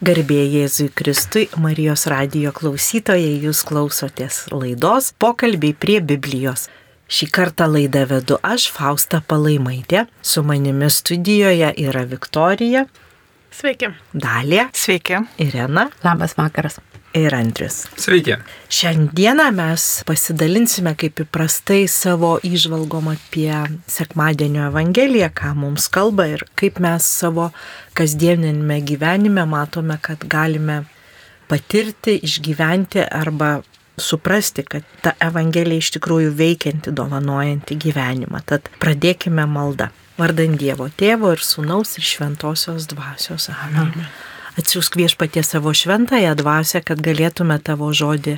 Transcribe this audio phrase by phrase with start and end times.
[0.00, 6.70] Garbė Jėzui Kristui, Marijos radijo klausytojai, jūs klausotės laidos Pokalbiai prie Biblijos.
[7.12, 12.86] Šį kartą laidą vedu aš, Fausta Palaimaitė, su manimi studijoje yra Viktorija.
[13.52, 13.92] Sveiki.
[14.16, 14.70] Dalė.
[14.72, 15.20] Sveiki.
[15.36, 15.90] Irena.
[16.06, 16.80] Labas vakaras
[17.14, 17.84] ir Andrius.
[17.98, 18.36] Sveiki.
[18.70, 23.50] Šiandieną mes pasidalinsime kaip įprastai savo įžvalgom apie
[23.90, 27.50] Sekmadienio Evangeliją, ką mums kalba ir kaip mes savo
[27.98, 30.84] kasdieninėme gyvenime matome, kad galime
[31.50, 33.58] patirti, išgyventi arba
[34.00, 38.44] suprasti, kad ta Evangelija iš tikrųjų veikianti, dovanojanti gyvenimą.
[38.46, 39.90] Tad pradėkime maldą.
[40.20, 43.48] Vardant Dievo Tėvo ir Sūnaus ir Šventosios Dvasios.
[43.52, 43.88] Amen.
[43.88, 44.10] Amen.
[44.60, 48.36] Atsiūsk viešpatie savo šventąją dvasę, kad galėtume tavo žodį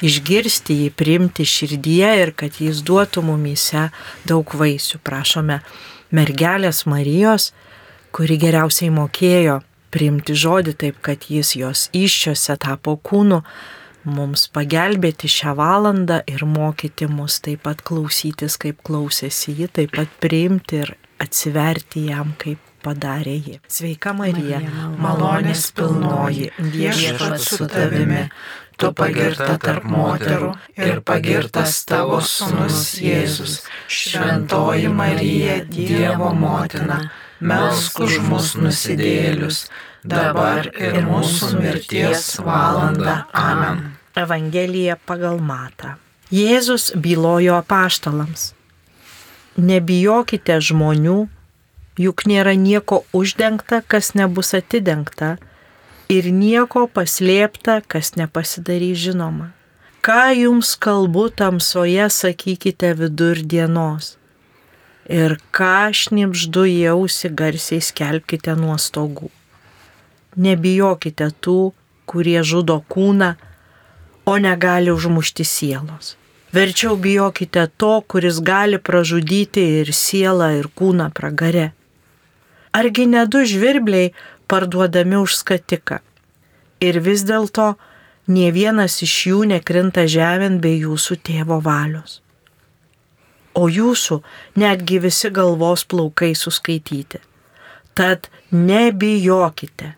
[0.00, 3.88] išgirsti, jį priimti širdyje ir kad jis duotų mumyse
[4.28, 5.00] daug vaisių.
[5.04, 5.58] Prašome
[6.14, 7.50] mergelės Marijos,
[8.16, 9.58] kuri geriausiai mokėjo
[9.92, 13.42] priimti žodį taip, kad jis jos iščiose tapo kūnu,
[14.08, 20.16] mums pagelbėti šią valandą ir mokyti mus taip pat klausytis, kaip klausėsi ji, taip pat
[20.22, 23.58] priimti ir atsiverti jam kaip padarė ji.
[23.70, 24.60] Sveika Marija,
[25.00, 28.24] malonės pilnoji, viešpats su tavimi,
[28.78, 33.60] tu pagirta tarp moterų ir pagirtas tavo sunus Jėzus.
[33.88, 37.02] Šventoji Marija, Dievo motina,
[37.40, 39.66] melsk už mus nusidėlius,
[40.04, 43.24] dabar ir mūsų mirties valanda.
[43.32, 43.88] Amen.
[44.18, 45.96] Evangelija pagal Mata.
[46.34, 48.52] Jėzus bylojo apaštalams.
[49.58, 51.26] Nebijokite žmonių,
[51.98, 55.36] juk nėra nieko uždengta, kas nebus atidengta,
[56.08, 59.52] ir nieko paslėpta, kas nepasidarys žinoma.
[60.02, 64.14] Ką jums kalbu tamsoje, sakykite vidur dienos.
[65.08, 69.28] Ir ką šnipždu jausi garsiai skelbkite nuo stogų.
[70.38, 71.72] Nebijokite tų,
[72.08, 73.34] kurie žudo kūną,
[74.28, 76.14] o negali užmušti sielos.
[76.52, 81.72] Verčiau bijokite to, kuris gali pražudyti ir sielą, ir kūną pragare.
[82.72, 84.12] Argi ne du žvirbliai
[84.48, 86.00] parduodami už skatiką.
[86.80, 87.74] Ir vis dėlto
[88.28, 92.20] nie vienas iš jų nekrinta žemėn be jūsų tėvo valios.
[93.58, 94.20] O jūsų
[94.62, 97.18] netgi visi galvos plaukai suskaityti.
[97.98, 99.94] Tad nebijokite,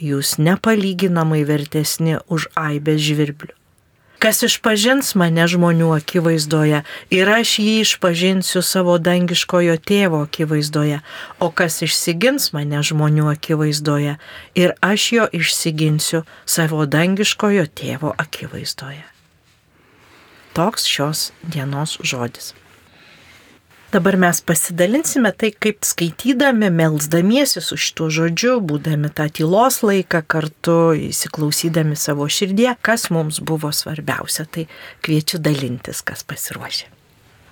[0.00, 3.61] jūs nepalyginamai vertesni už aibės žvirblių
[4.22, 11.00] kas išpažins mane žmonių akivaizdoje ir aš jį išpažinsiu savo dangiškojo tėvo akivaizdoje,
[11.42, 14.14] o kas išsigins mane žmonių akivaizdoje
[14.54, 19.02] ir aš jo išsiginsiu savo dangiškojo tėvo akivaizdoje.
[20.54, 22.52] Toks šios dienos žodis.
[23.92, 30.76] Dabar mes pasidalinsime tai, kaip skaitydami, melzdamiesi su šituo žodžiu, būdami tą tylos laiką kartu,
[31.10, 34.46] įsiklausydami savo širdie, kas mums buvo svarbiausia.
[34.48, 34.64] Tai
[35.04, 36.88] kviečiu dalintis, kas pasiruošė.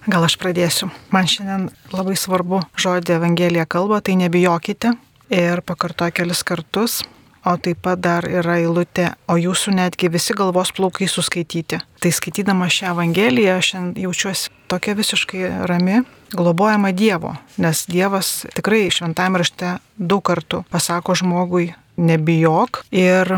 [0.09, 0.89] Gal aš pradėsiu.
[1.13, 4.97] Man šiandien labai svarbu žodį Evangelija kalba, tai nebijokite.
[5.29, 7.03] Ir pakartoju kelis kartus,
[7.45, 11.81] o taip pat dar yra eilutė, o jūsų netgi visi galvos plaukai suskaityti.
[12.01, 16.03] Tai skaitydama šią Evangeliją, aš jaučiuosi tokia visiškai rami,
[16.37, 23.35] globojama Dievo, nes Dievas tikrai šventame rašte daug kartų pasako žmogui nebijok ir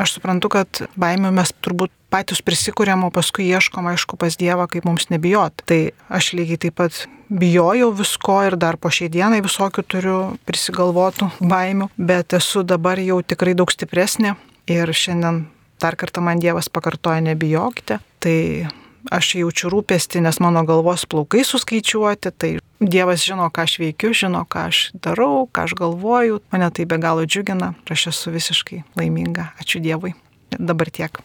[0.00, 4.86] aš suprantu, kad baimė mes turbūt patys prisikūrėm, o paskui ieškom, aišku, pas Dievą, kaip
[4.86, 5.64] mums nebijot.
[5.66, 11.32] Tai aš lygiai taip pat bijojau visko ir dar po šiai dienai visokių turiu prisigalvotų
[11.42, 14.36] baimių, bet esu dabar jau tikrai daug stipresnė
[14.70, 15.44] ir šiandien
[15.82, 18.00] dar kartą man Dievas pakartoja nebijokite.
[18.22, 18.38] Tai
[19.12, 22.52] aš jaučiu rūpestį, nes mano galvos plaukai suskaičiuoti, tai
[22.84, 26.98] Dievas žino, ką aš veikiu, žino, ką aš darau, ką aš galvoju, mane tai be
[27.00, 30.12] galo džiugina, aš esu visiškai laiminga, ačiū Dievui.
[30.52, 31.16] Dabar tiek.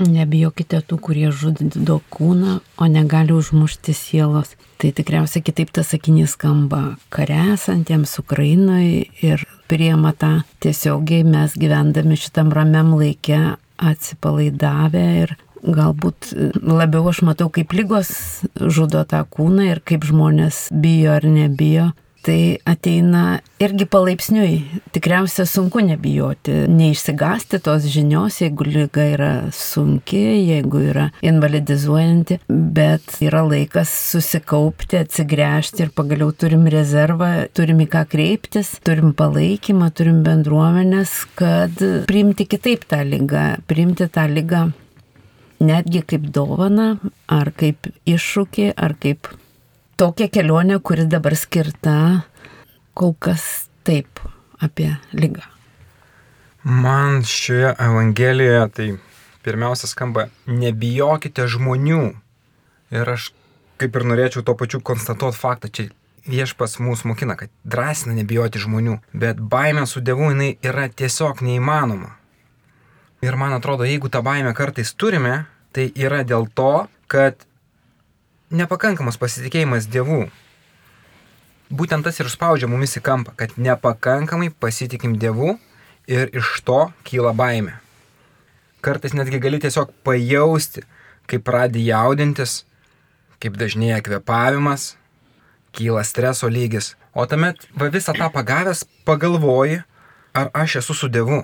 [0.00, 4.56] Nebijokite tų, kurie žudo kūną, o negali užmušti sielos.
[4.82, 12.50] Tai tikriausiai kitaip tas sakinys skamba karesantiems Ukrainoje ir priema tą tiesiogiai mes gyvendami šitam
[12.52, 18.14] ramiam laikė atsipalaidavę ir galbūt labiau aš matau, kaip lygos
[18.54, 21.92] žudo tą kūną ir kaip žmonės bijo ar nebijo.
[22.24, 24.54] Tai ateina irgi palaipsniui.
[24.96, 33.42] Tikriausia sunku nebijoti, neišsigasti tos žinios, jeigu lyga yra sunki, jeigu yra invalidizuojanti, bet yra
[33.44, 41.12] laikas susikaupti, atsigręžti ir pagaliau turim rezervą, turim į ką kreiptis, turim palaikymą, turim bendruomenės,
[41.36, 41.76] kad
[42.08, 44.64] priimti kitaip tą lygą, priimti tą lygą
[45.60, 46.96] netgi kaip dovana,
[47.30, 49.30] ar kaip iššūkį, ar kaip
[50.00, 52.24] tokia kelionė, kuri dabar skirta
[52.94, 54.22] kol kas taip
[54.62, 55.44] apie lygą.
[56.64, 58.86] Man šioje Evangelijoje tai
[59.44, 62.04] pirmiausia skamba, nebijokite žmonių.
[62.94, 63.32] Ir aš
[63.80, 65.90] kaip ir norėčiau to pačiu konstatuoti faktą, čia
[66.30, 72.14] viešpas mūsų mokina, kad drąsina nebijoti žmonių, bet baimė su Dievu jinai yra tiesiog neįmanoma.
[73.24, 77.46] Ir man atrodo, jeigu tą baimę kartais turime, tai yra dėl to, kad
[78.52, 80.26] nepakankamas pasitikėjimas Dievu.
[81.72, 85.54] Būtent tas ir spaudžia mumis į kampą, kad nepakankamai pasitikim Dievu
[86.10, 87.78] ir iš to kyla baimė.
[88.84, 90.84] Kartais netgi gali tiesiog pajausti,
[91.24, 92.60] kaip pradė jaudintis,
[93.40, 94.98] kaip dažnėja kvepavimas,
[95.72, 96.92] kyla streso lygis.
[97.16, 99.80] O tuomet va visą tą pagavęs pagalvoji,
[100.36, 101.40] ar aš esu su Dievu.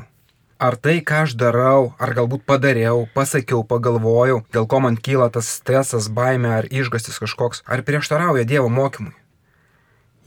[0.60, 5.46] Ar tai, ką aš darau, ar galbūt padariau, pasakiau, pagalvojau, dėl ko man kyla tas
[5.48, 9.14] stresas, baime ar išgastis kažkoks, ar prieštarauja Dievo mokymui.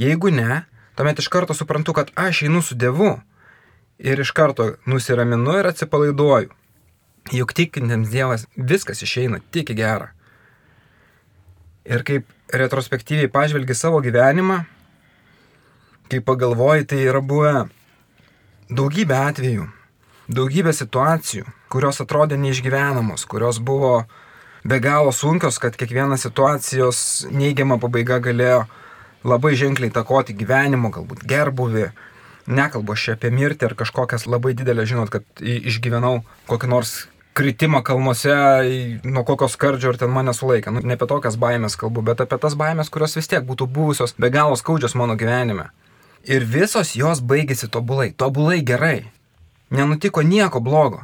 [0.01, 0.63] Jeigu ne,
[0.97, 3.11] tuomet iš karto suprantu, kad aš einu su Dievu
[4.01, 6.49] ir iš karto nusiraminu ir atsipalaiduoju.
[7.37, 10.09] Juk tikintiems Dievas viskas išeina tik į gerą.
[11.85, 14.63] Ir kaip retrospektyviai pažvelgi savo gyvenimą,
[16.09, 17.67] kai pagalvoji, tai yra buvę
[18.73, 19.69] daugybė atvejų,
[20.27, 24.05] daugybė situacijų, kurios atrodė neišgyvenamos, kurios buvo
[24.63, 28.63] be galo sunkios, kad kiekviena situacijos neigiama pabaiga galėjo
[29.27, 31.89] labai ženkliai takoti gyvenimo, galbūt gerbuvį,
[32.47, 36.95] nekalbu aš apie mirtį ar kažkokias labai didelės, žinot, kad išgyvenau kokį nors
[37.33, 38.33] kritimą kalnuose,
[39.03, 40.73] nuo kokio skardžio ir ten mane sulaikė.
[40.73, 44.13] Nu, ne apie tokias baimės kalbu, bet apie tas baimės, kurios vis tiek būtų buvusios
[44.19, 45.71] be galo skaudžios mano gyvenime.
[46.29, 49.09] Ir visos jos baigėsi tobulai, tobulai gerai.
[49.73, 51.01] Nenutiko nieko blogo,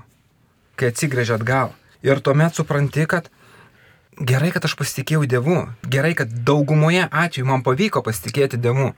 [0.77, 1.73] kai atsigrėžė atgal.
[2.05, 3.31] Ir tuomet supranti, kad
[4.19, 5.59] gerai, kad aš pasitikėjau Dievu.
[5.89, 8.91] Gerai, kad daugumoje atveju man pavyko pasitikėti Dievu.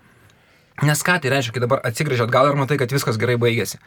[0.84, 3.80] Nes ką tai reiškia, kai dabar atsigrėžė atgal ir matai, kad viskas gerai baigėsi.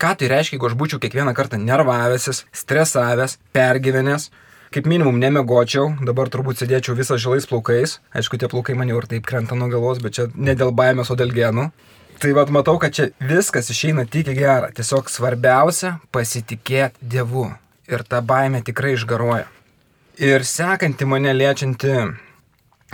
[0.00, 4.28] Ką tai reiškia, jeigu aš būčiau kiekvieną kartą nervavęsis, stresavęs, pergyvenęs,
[4.74, 7.98] kaip minimum nemegočiau, dabar turbūt sėdėčiau visą žilais plaukais.
[8.16, 11.10] Aišku, tie plaukai man jau ir taip krenta nuo galvos, bet čia ne dėl baimės,
[11.12, 11.70] o dėl genų.
[12.18, 14.70] Tai vad matau, kad čia viskas išeina tik į gerą.
[14.76, 17.50] Tiesiog svarbiausia pasitikėti Dievu.
[17.92, 19.44] Ir ta baimė tikrai išgaruoja.
[20.16, 21.92] Ir sekanti mane liečianti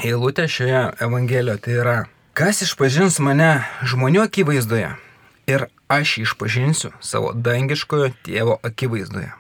[0.03, 1.97] eilutė šioje Evangelijoje tai yra
[2.33, 4.89] Kas išpažins mane žmonių akivaizdoje
[5.53, 9.31] ir aš išpažinsiu savo dangiškojo tėvo akivaizdoje.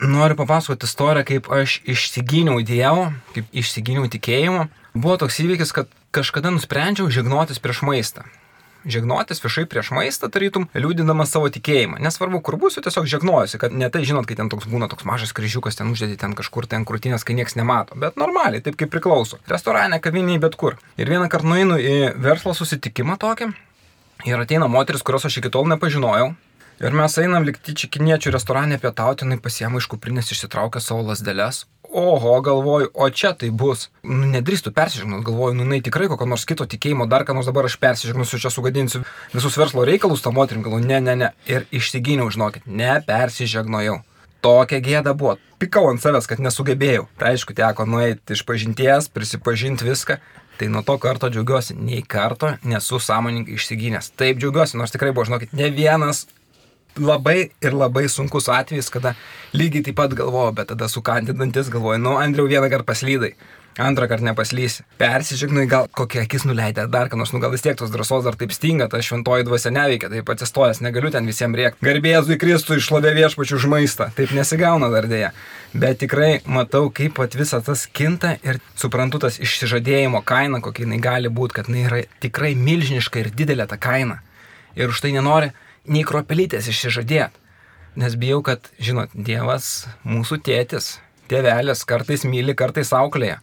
[0.00, 4.68] Noriu papasakoti istoriją, kaip aš išsigyniau Dievo, kaip išsigyniau tikėjimo.
[4.94, 8.24] Buvo toks įvykis, kad kažkada nusprendžiau žegnotis prieš maistą
[8.90, 12.00] žegnotis viešai prieš maistą, tarytum, liūdinamas savo tikėjimą.
[12.04, 15.34] Nesvarbu, kur būsiu, tiesiog žegnojuosi, kad ne tai žinot, kai ten toks būna toks mažas
[15.36, 19.40] kryžiukas, ten uždėti ten kažkur ten krūtinės, kai niekas nemato, bet normaliai, taip kaip priklauso.
[19.50, 20.78] Restorane, kavinėje, bet kur.
[20.96, 23.52] Ir vieną kartą nueinu į verslo susitikimą tokį
[24.26, 26.32] ir ateina moteris, kurios aš iki tol nepažinojau.
[26.78, 32.40] Ir mes einam likti čikiniečių restorane pietauti, jinai pasiema iš kuprinės išsitraukia savo lasdeles, oho,
[32.40, 33.88] galvoju, o čia tai bus.
[34.02, 37.68] Nu, nedrįstu persižegnot, galvoju, nu, jinai tikrai kokio nors kito tikėjimo, dar ką nors dabar
[37.68, 39.02] aš persižegnusiu, čia sugadinsiu
[39.34, 41.30] visus verslo reikalus tą moterim, galvoju, ne, ne, ne.
[41.50, 44.00] Ir išsigyniau, žinokit, nepersižegnojau.
[44.44, 45.36] Tokia gėda buvo.
[45.58, 47.08] Pikau ant savęs, kad nesugebėjau.
[47.18, 50.20] Tai aišku, teko nueiti iš pažinties, prisipažinti viską.
[50.58, 54.12] Tai nuo to karto džiaugiuosi, nei karto nesu sąmoningai išsigynęs.
[54.18, 56.26] Taip džiaugiuosi, nors tikrai buvo, žinokit, ne vienas
[57.00, 59.14] labai ir labai sunkus atvejis, kada
[59.56, 63.34] lygiai taip pat galvoju, bet tada sukandinantis galvoju, nu, Andriau, vieną kartą paslydai.
[63.78, 64.82] Antrą kartą nepaslysi.
[64.98, 68.34] Persižignai, gal kokie akis nuleidė dar, kad nors, nu gal vis tiek tos drąsos dar
[68.34, 71.86] taip stinga, ta šventoji dvasia neveikia, taip atsistojęs, negaliu ten visiems rėkti.
[71.86, 75.30] Garbėzui Kristui išlovė viešpačių už maistą, taip nesigauna dar dėja.
[75.78, 80.98] Bet tikrai matau, kaip pat visas tas kinta ir suprantu tas išsižadėjimo kaina, kokia jinai
[81.04, 84.18] gali būti, kad jinai yra tikrai milžiniška ir didelė ta kaina.
[84.74, 85.52] Ir už tai nenori
[85.88, 87.34] nei kropelytės išsižadėt.
[87.98, 90.98] Nes bijau, kad, žinot, Dievas mūsų tėtis,
[91.30, 93.40] tėvelis kartais myli, kartais auklėja.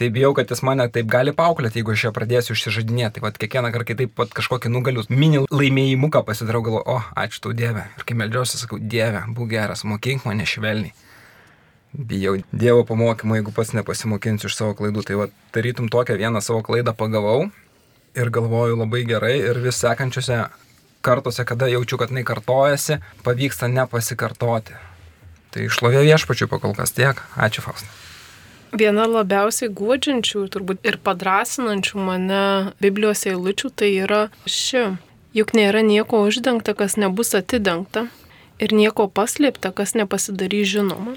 [0.00, 3.18] Tai bijau, kad jis mane taip gali pauklėti, jeigu aš ją pradėsiu išsižadinėti.
[3.18, 7.52] Tai vad kiekvieną kartą taip pat kažkokį nugaliu, mini laimėjimuką pasidarau, galvoju, o, ačiū tau
[7.52, 7.84] Dieve.
[7.98, 10.94] Ir kai melžiuosi, sakau, Dieve, būk geras, mokink mane švelniai.
[11.92, 15.04] Bijau Dievo pamokymo, jeigu pats nepasimokinsiu iš savo klaidų.
[15.04, 17.50] Tai vad, tarytum tokią vieną savo klaidą pagavau
[18.16, 20.44] ir galvoju labai gerai ir vis sekančiose
[21.00, 24.76] kartuose, kada jaučiu, kad jinai kartojasi, pavyksta nepasikartoti.
[25.50, 27.18] Tai išlovė viešpačių pakol kas tiek.
[27.34, 27.90] Ačiū, Faustina.
[28.70, 32.42] Viena labiausiai guodžiančių turbūt ir padrasinančių mane
[32.78, 34.92] Biblijos eilučių tai yra ši.
[35.34, 38.06] Juk nėra nieko uždengta, kas nebus atidengta
[38.62, 41.16] ir nieko paslėpta, kas nepasidarys žinoma.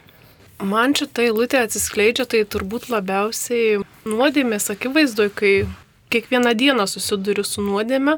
[0.63, 5.53] Man šitą eilutę atsiskleidžia tai turbūt labiausiai nuodėmės akivaizdoje, kai
[6.13, 8.17] kiekvieną dieną susiduriu su nuodėme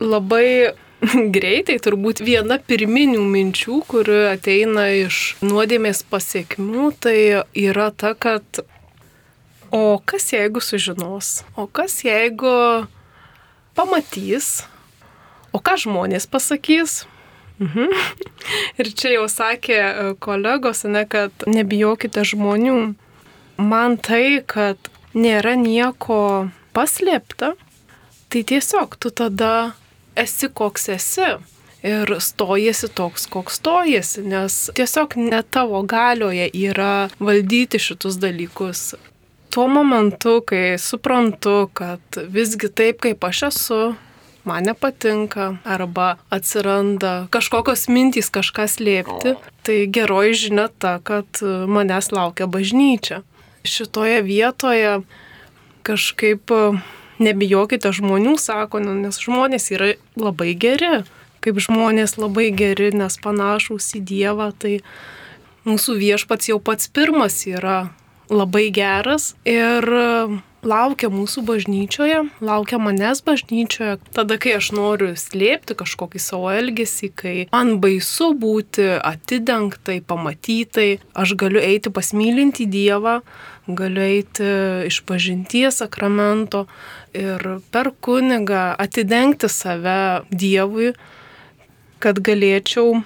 [0.00, 0.72] labai
[1.36, 7.16] greitai, turbūt viena pirminių minčių, kuri ateina iš nuodėmės pasiekmių, tai
[7.56, 8.64] yra ta, kad
[9.70, 12.86] o kas jeigu sužinos, o kas jeigu
[13.78, 14.66] pamatys,
[15.54, 17.04] o ką žmonės pasakys.
[17.60, 17.92] Mhm.
[18.80, 22.94] Ir čia jau sakė kolegos, ne, kad nebijokite žmonių.
[23.60, 24.80] Man tai, kad
[25.12, 27.52] nėra nieko paslėpta,
[28.32, 29.74] tai tiesiog tu tada
[30.22, 31.30] esi koks esi.
[31.80, 38.82] Ir stojasi toks, koks stojasi, nes tiesiog ne tavo galioje yra valdyti šitus dalykus.
[39.50, 43.80] Tuo momentu, kai suprantu, kad visgi taip, kaip aš esu,
[44.44, 49.34] man nepatinka arba atsiranda kažkokios mintys kažką slėpti,
[49.64, 53.22] tai geroji žinia ta, kad manęs laukia bažnyčia.
[53.64, 55.00] Šitoje vietoje
[55.82, 56.52] kažkaip
[57.22, 61.02] nebijokite žmonių, sako, nu, nes žmonės yra labai geri.
[61.40, 64.82] Kaip žmonės labai geri, nes panašus į Dievą, tai
[65.64, 67.88] mūsų viešpats jau pats pirmas yra
[68.30, 69.88] labai geras ir
[70.62, 77.36] laukia mūsų bažnyčioje, laukia manęs bažnyčioje, tada, kai aš noriu slėpti kažkokį savo elgesį, kai
[77.52, 83.20] man baisu būti atidengtai, pamatytai, aš galiu eiti pasmylinti Dievą,
[83.76, 84.46] galiu eiti
[84.86, 86.66] iš pažinties sakramento
[87.16, 90.92] ir per kunigą atidengti save Dievui,
[92.00, 93.02] kad galėčiau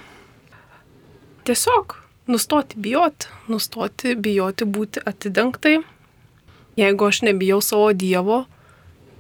[1.45, 5.79] tiesiog nustoti bijoti, nustoti bijoti būti atidengtai.
[6.79, 8.45] Jeigu aš nebijau savo Dievo,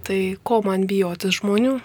[0.06, 1.78] tai ko man bijoti žmonių?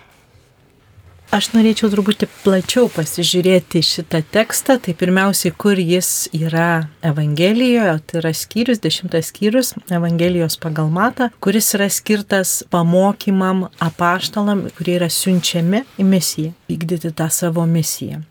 [1.30, 4.80] Aš norėčiau truputį plačiau pasižiūrėti šitą tekstą.
[4.82, 11.68] Tai pirmiausiai, kur jis yra Evangelijoje, tai yra skyrius, dešimtas skyrius Evangelijos pagal matą, kuris
[11.78, 18.24] yra skirtas pamokymam apaštalam, kurie yra siunčiami į misiją, vykdyti tą savo misiją.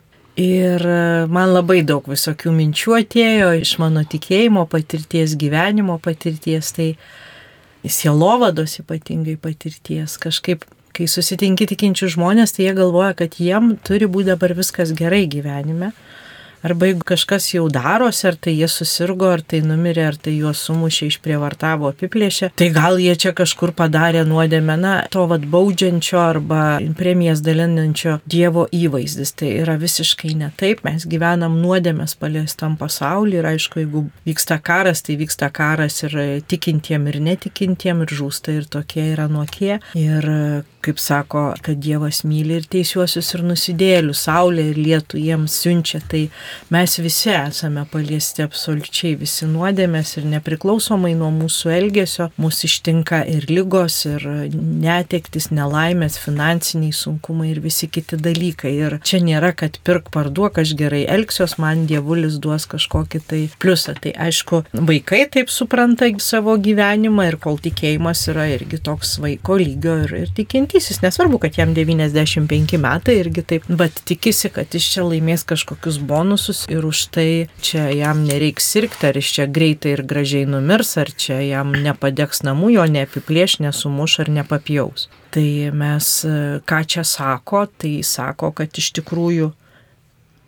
[0.43, 0.83] Ir
[1.31, 6.89] man labai daug visokių minčių atėjo iš mano tikėjimo patirties, gyvenimo patirties, tai
[7.87, 10.19] sielovados ypatingai patirties.
[10.19, 10.67] Kažkaip
[10.99, 15.95] kai susitinki tikinčių žmonės, tai jie galvoja, kad jiem turi būti dabar viskas gerai gyvenime.
[16.63, 20.59] Arba jeigu kažkas jau darosi, ar tai jie susirgo, ar tai numirė, ar tai juos
[20.67, 26.63] sumušė, išprievartavo, apiplėšė, tai gal jie čia kažkur padarė nuodėmę, na, to vad baudžiančio arba
[26.99, 29.37] premijas dalinančio Dievo įvaizdis.
[29.39, 35.05] Tai yra visiškai ne taip, mes gyvenam nuodėmės paliestam pasaulyje ir aišku, jeigu vyksta karas,
[35.07, 36.19] tai vyksta karas ir
[36.51, 39.77] tikintiem ir netikintiem ir žūsta ir tokie yra nuokie.
[39.99, 40.27] Ir
[40.85, 46.25] kaip sako, kad Dievas myli ir teisiuosius ir nusidėlius, saulė ir lietų jiems siunčia, tai
[46.75, 53.49] mes visi esame paliesti absoliučiai visi nuodėmės ir nepriklausomai nuo mūsų elgesio, mūsų ištinka ir
[53.51, 58.75] lygos, ir netektis, nelaimės, finansiniai sunkumai ir visi kiti dalykai.
[58.79, 63.97] Ir čia nėra, kad pirk parduok, aš gerai elgsiuos, man dievulis duos kažkokį tai pliusą.
[63.99, 69.97] Tai aišku, vaikai taip supranta savo gyvenimą ir kol tikėjimas yra irgi toks vaiko lygio
[70.05, 70.33] ir, ir
[70.69, 75.99] tikintysis, nesvarbu, kad jam 95 metai irgi taip, bet tikisi, kad jis čia laimės kažkokius
[75.99, 80.97] bonusus ir už tai čia jam nereiks sirgti, ar jis čia greitai ir gražiai numirs,
[81.01, 85.09] ar čia jam nepadegs namų, jo neapiplėš, nesumuš ar nepapjaus.
[85.33, 86.11] Tai mes,
[86.69, 89.53] ką čia sako, tai sako, kad iš tikrųjų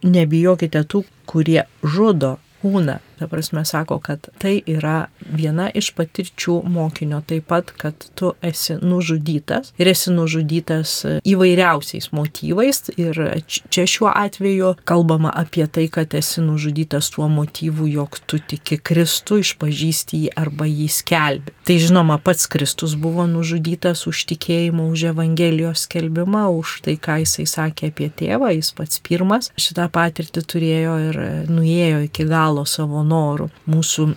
[0.05, 3.01] nebijokite tų, kurie žudo kūną.
[3.21, 8.79] Ta prasme, sako, kad tai yra viena iš patirčių mokinio taip pat, kad tu esi
[8.81, 10.95] nužudytas ir esi nužudytas
[11.29, 12.87] įvairiausiais motyvais.
[12.97, 18.81] Ir čia šiuo atveju kalbama apie tai, kad esi nužudytas tuo motyvu, jog tu tiki
[18.81, 21.53] Kristų, išpažįsti jį arba jį skelbi.
[21.69, 27.45] Tai žinoma, pats Kristus buvo nužudytas už tikėjimą, už Evangelijos skelbimą, už tai, ką jisai
[27.45, 31.21] sakė apie tėvą, jis pats pirmas šitą patirtį turėjo ir
[31.53, 33.51] nuėjo iki galo savo norų.
[33.71, 34.11] Mūsų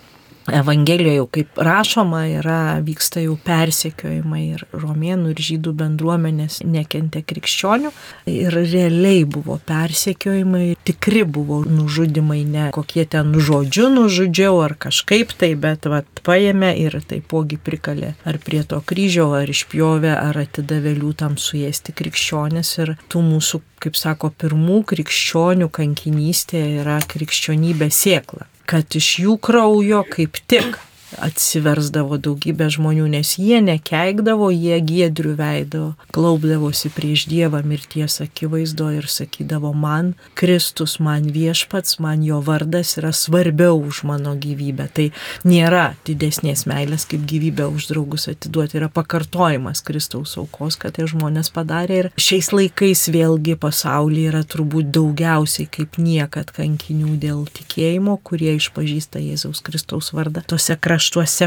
[0.52, 7.92] Evangelijoje kaip rašoma yra, vyksta jau persiekiojimai ir romėnų ir žydų bendruomenės nekentė krikščionių.
[8.28, 15.54] Ir realiai buvo persiekiojimai, tikri buvo nužudimai, ne kokie ten žodžiu nužudžiau ar kažkaip tai,
[15.56, 21.40] bet vat, paėmė ir taipogi prikalė ar prie to kryžio, ar išpjovė, ar atidavė liūtam
[21.40, 22.78] suėsti krikščionis.
[22.84, 30.02] Ir tų mūsų, kaip sako, pirmų krikščionių kankinystė yra krikščionybė sėkla kad iš jų kraujo
[30.14, 30.78] kaip tik
[31.22, 39.08] atsiversdavo daugybė žmonių, nes jie nekeikdavo, jie giedrių veido, klaupdavosi prieš Dievą mirties akivaizdo ir
[39.10, 44.88] sakydavo, man Kristus, man viešpats, man jo vardas yra svarbiau už mano gyvybę.
[44.94, 45.08] Tai
[45.46, 51.50] nėra didesnės meilės kaip gyvybę už draugus atiduoti, yra pakartojimas Kristaus aukos, kad tie žmonės
[51.54, 58.54] padarė ir šiais laikais vėlgi pasaulyje yra turbūt daugiausiai kaip niekad kankinių dėl tikėjimo, kurie
[58.58, 61.03] išpažįsta Jėzaus Kristaus vardą tose kraštuose,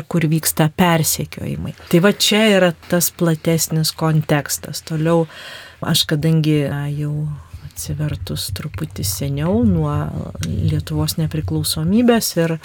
[0.07, 1.73] kur vyksta persiekiojimai.
[1.91, 4.83] Tai va čia yra tas platesnis kontekstas.
[4.87, 5.25] Toliau
[5.81, 7.27] aš kadangi na, jau
[7.77, 9.91] atsivertus truputį seniau nuo
[10.47, 12.57] Lietuvos nepriklausomybės ir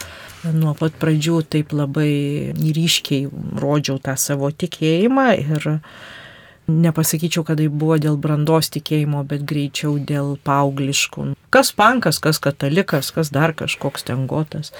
[0.56, 3.28] nuo pat pradžių taip labai ryškiai
[3.60, 5.68] rodžiau tą savo tikėjimą ir
[6.72, 11.32] nepasakyčiau, kad tai buvo dėl brandos tikėjimo, bet greičiau dėl paaugliškų.
[11.52, 14.72] Kas pankas, kas katalikas, kas dar kažkoks tengotas.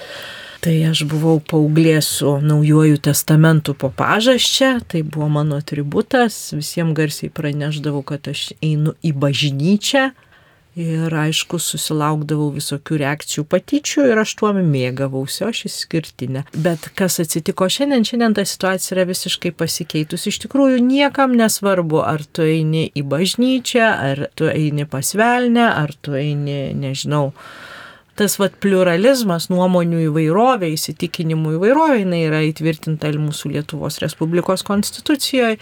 [0.63, 7.31] Tai aš buvau paauglė su naujuoju testamentu po pažasčia, tai buvo mano atributas, visiems garsiai
[7.35, 10.11] praneždavau, kad aš einu į bažnyčią,
[10.73, 16.41] Ir aišku, susilaukdavau visokių reakcijų patyčių ir aš tuo mėgavausi, aš išskirtinė.
[16.65, 20.25] Bet kas atsitiko šiandien, šiandien ta situacija yra visiškai pasikeitus.
[20.31, 26.17] Iš tikrųjų, niekam nesvarbu, ar tu eini į bažnyčią, ar tu eini pasvelnę, ar tu
[26.17, 27.27] eini, nežinau,
[28.19, 35.59] tas vat pluralizmas, nuomonių įvairovė, įsitikinimų įvairovė, jinai yra įtvirtinta ir mūsų Lietuvos Respublikos konstitucijoje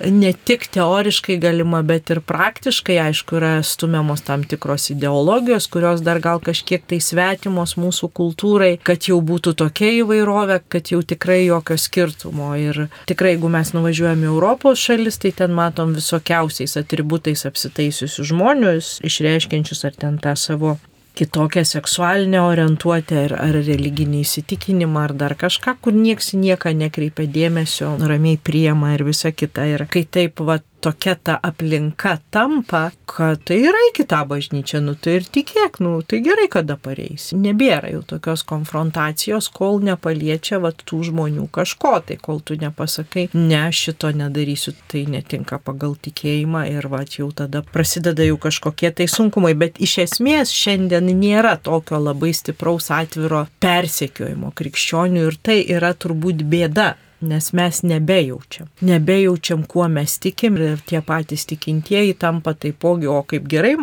[0.00, 6.20] ne tik teoriškai galima, bet ir praktiškai, aišku, yra stumiamos tam tikros ideologijos, kurios dar
[6.24, 11.78] gal kažkiek tai svetimos mūsų kultūrai, kad jau būtų tokia įvairovė, kad jau tikrai jokio
[11.80, 12.54] skirtumo.
[12.58, 18.98] Ir tikrai, jeigu mes nuvažiuojame į Europos šalis, tai ten matom visokiausiais atributais apsitaisiusius žmonės,
[19.06, 20.76] išreiškiančius ar ten tą savo
[21.14, 27.94] kitokią seksualinę orientuotę ar, ar religinį įsitikinimą ar dar kažką, kur nieks nieką nekreipia dėmesio,
[28.10, 29.66] ramiai priema ir visa kita.
[29.70, 34.92] Ir kai taip, va, tokia ta aplinka tampa, kad tai yra į kitą bažnyčią, nu
[35.00, 37.30] tai ir tikėk, nu tai gerai, kada pareis.
[37.32, 43.62] Nebėra jau tokios konfrontacijos, kol nepaliečia va tų žmonių kažko, tai kol tu nepasakai, ne,
[43.72, 49.54] šito nedarysiu, tai netinka pagal tikėjimą ir va jau tada prasideda jau kažkokie tai sunkumai,
[49.56, 56.44] bet iš esmės šiandien nėra tokio labai stipraus atviro persekiojimo krikščionių ir tai yra turbūt
[56.44, 58.68] bėda nes mes nebejaučiam.
[58.80, 63.74] Nebejaučiam, kuo mes tikim ir tie patys tikintieji tampa taipogi, o kaip gerai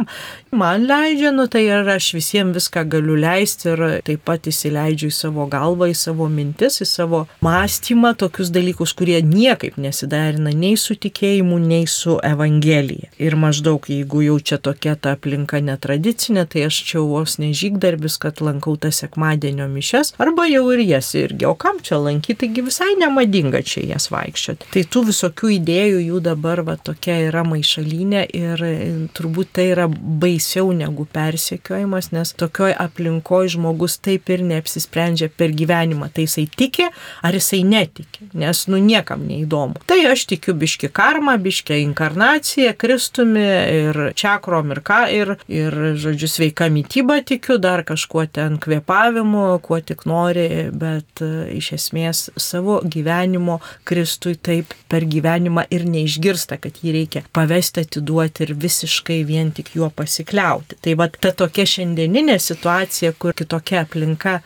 [0.51, 5.15] man leidžia, nu tai ir aš visiems viską galiu leisti ir taip pat įsileidžiu į
[5.15, 10.95] savo galvą, į savo mintis, į savo mąstymą tokius dalykus, kurie niekaip nesiderina nei su
[10.95, 13.11] tikėjimu, nei su Evangelija.
[13.21, 18.43] Ir maždaug, jeigu jau čia tokia ta aplinka netradicinė, tai aš čia vos nežygdarbis, kad
[18.43, 22.93] lankau tas sekmadienio mišes, arba jau ir jas irgi, o kam čia lankyti, taigi visai
[22.99, 24.69] nemadinga madinga čia jas vaikščioti.
[24.73, 28.73] Tai tų visokių idėjų jų dabar va tokia yra maišalinė ir e,
[29.15, 36.09] turbūt tai yra baisiau negu persekiojimas, nes tokioj aplinkoje žmogus taip ir neapsisprendžia per gyvenimą.
[36.13, 36.87] Tai jisai tiki
[37.21, 39.81] ar jisai netiki, nes nu niekam neįdomu.
[39.89, 43.45] Tai aš tikiu biški karmą, biški inkarnaciją, kristumi
[43.81, 49.81] ir čakrom ir ką, ir, ir žodžiu, sveika mytyba tikiu, dar kažkuo ten kvėpavimu, kuo
[49.83, 56.57] tik nori, bet e, iš esmės savo gyvenimą gyvenimo Kristui taip per gyvenimą ir neišgirsta,
[56.61, 60.77] kad jį reikia pavesti atiduoti ir visiškai vien tik juo pasikliauti.
[60.81, 64.41] Tai va ta tokia šiandieninė situacija, kur kitokia aplinka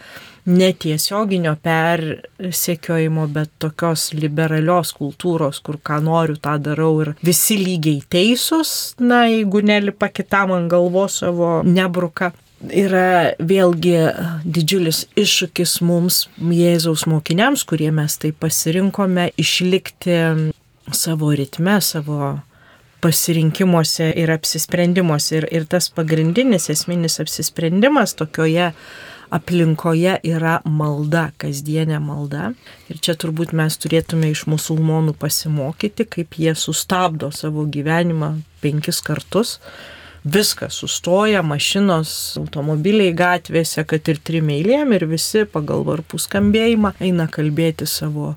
[0.45, 8.95] netiesioginio persekiojimo, bet tokios liberalios kultūros, kur ką noriu, tą darau ir visi lygiai teisūs,
[9.01, 12.32] na, jeigu nelipa kitam ant galvos savo nebruka
[12.73, 13.95] yra vėlgi
[14.45, 20.19] didžiulis iššūkis mums, Jėzaus mokiniams, kurie mes taip pasirinkome, išlikti
[20.93, 22.36] savo ritme, savo
[23.06, 25.41] pasirinkimuose ir apsisprendimuose.
[25.41, 28.71] Ir, ir tas pagrindinis esminis apsisprendimas tokioje
[29.36, 32.54] aplinkoje yra malda, kasdienė malda.
[32.89, 39.60] Ir čia turbūt mes turėtume iš musulmonų pasimokyti, kaip jie sustabdo savo gyvenimą penkis kartus
[40.25, 42.09] viskas sustoja, mašinos,
[42.41, 48.33] automobiliai gatvėse, kad ir trim eilėm ir visi pagal varpų skambėjimą eina kalbėti savo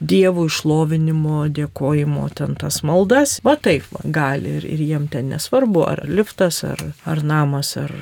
[0.00, 3.38] dievų išlovinimo, dėkojimo ten tas maldas.
[3.46, 7.92] Va taip, va, gali ir, ir jiem ten nesvarbu, ar liftas, ar, ar namas, ar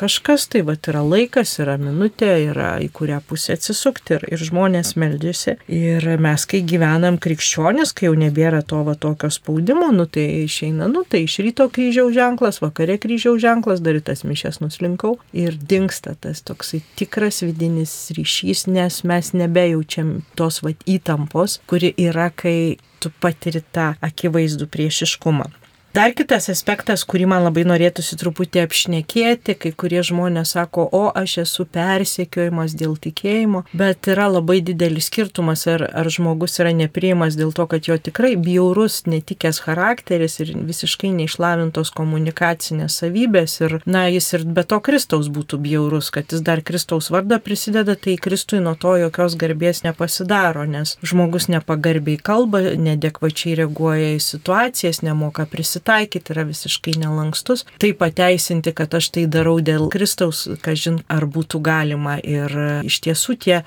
[0.00, 4.94] kažkas, tai va yra laikas, yra minutė, yra į kurią pusę atsisukti ir, ir žmonės
[5.00, 5.56] meldžiasi.
[5.72, 10.88] Ir mes, kai gyvenam krikščionis, kai jau nebėra to va tokio spaudimo, nu tai išeina,
[10.90, 16.14] nu tai iš ryto kryžiaus ženklas, vakare kryžiaus ženklas, dar tas mišes nuslinkau ir dinksta
[16.20, 23.10] tas toksai tikras vidinis ryšys, nes mes nebejaučiam tos va įtampos, kuri yra, kai tu
[23.22, 25.48] patiri tą akivaizdų priešiškumą.
[25.92, 31.34] Dar kitas aspektas, kurį man labai norėtųsi truputį apšnekėti, kai kurie žmonės sako, o aš
[31.42, 37.52] esu persekiojimas dėl tikėjimo, bet yra labai didelis skirtumas, ar, ar žmogus yra nepriimas dėl
[37.52, 44.30] to, kad jo tikrai bjaurus, netikęs charakteris ir visiškai neišlavintos komunikacinės savybės ir, na, jis
[44.38, 48.72] ir be to Kristaus būtų bjaurus, kad jis dar Kristaus vardą prisideda, tai Kristui nuo
[48.80, 56.32] to jokios garbės nepasidaro, nes žmogus nepagarbiai kalba, nedekvačiai reaguoja į situacijas, nemoka prisitaikyti prisitaikyti,
[56.32, 57.66] yra visiškai nelankstus.
[57.78, 62.18] Tai pateisinti, kad aš tai darau dėl Kristaus, kažin ar būtų galima.
[62.22, 63.62] Ir iš tiesų tie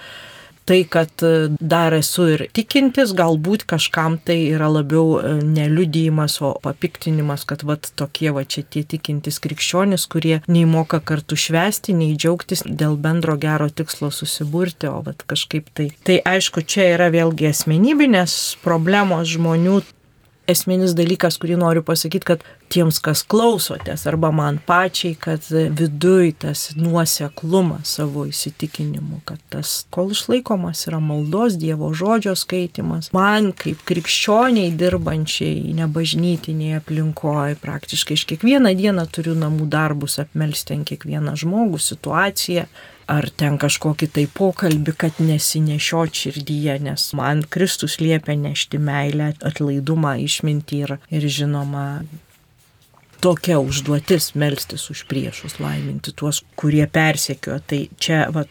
[0.65, 1.11] tai, kad
[1.61, 8.31] dar esu ir tikintis, galbūt kažkam tai yra labiau neliudyjimas, o papiktinimas, kad vat tokie
[8.33, 13.69] va čia tie tikintis krikščionis, kurie nei moka kartu švesti, nei džiaugtis dėl bendro gero
[13.69, 15.91] tikslo susiburti, o vat kažkaip tai.
[16.01, 19.83] Tai aišku, čia yra vėlgi asmenybinės problemos žmonių,
[20.49, 26.67] esminis dalykas, kurį noriu pasakyti, kad tiems, kas klausotės, arba man pačiai, kad viduj tas
[26.77, 34.73] nuoseklumas savo įsitikinimu, kad tas, kol išlaikomas yra maldos Dievo žodžio skaitimas, man kaip krikščioniai
[34.77, 42.67] dirbančiai nebažnytinėje aplinkoje, praktiškai iš kiekvieną dieną turiu namų darbus apmelsti ant kiekvieną žmogų, situaciją,
[43.11, 50.15] ar ten kažkokį tai pokalbį, kad nesinešiot širdyje, nes man Kristus liepia nešti meilę, atlaidumą,
[50.25, 51.85] išmintį ir, ir žinoma
[53.23, 57.61] tokia užduotis melstis už priešus, laiminti tuos, kurie persekioja.
[57.65, 58.45] Tai čia va,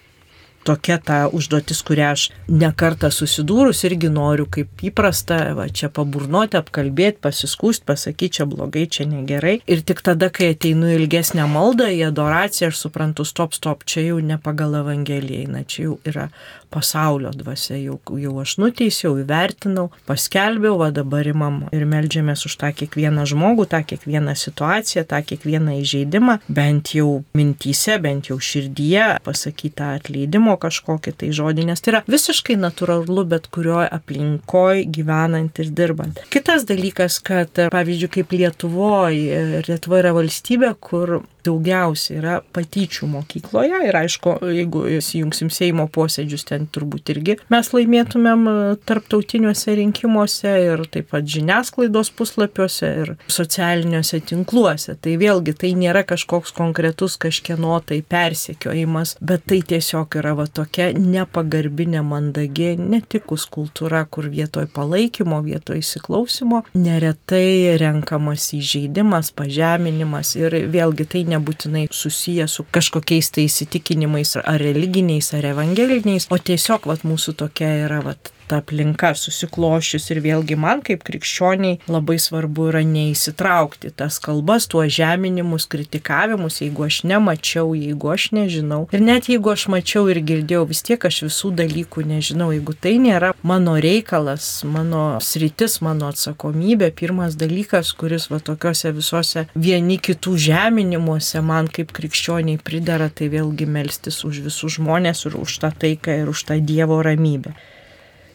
[0.65, 7.21] tokia ta užduotis, kurią aš nekartą susidūrus irgi noriu kaip įprasta, va, čia paburnoti, apkalbėti,
[7.25, 9.59] pasiskūsti, pasakyti, čia blogai, čia negerai.
[9.71, 14.21] Ir tik tada, kai ateinu ilgesnę maldą, į adoraciją, aš suprantu, stop, stop, čia jau
[14.25, 16.29] ne pagal Evangeliją eina, čia jau yra
[16.75, 22.73] pasaulio dvasia, jau, jau aš nuteisiau, įvertinau, paskelbiau, va dabar imam ir melžiamės už tą
[22.77, 29.95] kiekvieną žmogų, tą kiekvieną situaciją, tą kiekvieną įžeidimą, bent jau mintyse, bent jau širdyje pasakytą
[30.01, 36.25] atleidimo kažkokį tai žodį, nes tai yra visiškai natūralu bet kurioje aplinkoje gyvenant ir dirbant.
[36.35, 43.99] Kitas dalykas, kad pavyzdžiui, kaip Lietuvoje, Lietuva yra valstybė, kur daugiausiai yra patyčių mokykloje ir
[43.99, 48.55] aišku, jeigu įsijungsim Seimo posėdžius, ten turbūt irgi mes laimėtumėm e,
[48.89, 54.97] tarptautiniuose rinkimuose ir taip pat žiniasklaidos puslapiuose ir socialiniuose tinkluose.
[54.97, 60.91] Tai vėlgi tai nėra kažkoks konkretus kažkieno tai persekiojimas, bet tai tiesiog yra va tokia
[60.97, 71.09] nepagarbinė, mandagi, netikus kultūra, kur vietoj palaikymo, vietoj įsiklausimo neretai renkamas įžeidimas, pažeminimas ir vėlgi
[71.11, 77.07] tai ne nebūtinai susiję su kažkokiais tai įsitikinimais ar religiniais, ar evangeliniais, o tiesiog vat,
[77.07, 82.83] mūsų tokia yra vat, ta aplinka susiklošius ir vėlgi man kaip krikščioniai labai svarbu yra
[82.87, 88.83] neįsitraukti tas kalbas, tuos žeminimus, kritikavimus, jeigu aš nemačiau, jeigu aš nežinau.
[88.95, 92.51] Ir net jeigu aš mačiau ir girdėjau, vis tiek aš visų dalykų nežinau.
[92.55, 99.47] Jeigu tai nėra mano reikalas, mano sritis, mano atsakomybė, pirmas dalykas, kuris va tokiuose visuose
[99.55, 105.61] vieni kitų žeminimuose man kaip krikščioniai pridara, tai vėlgi melstis už visus žmonės ir už
[105.63, 107.55] tą taiką ir už tą Dievo ramybę.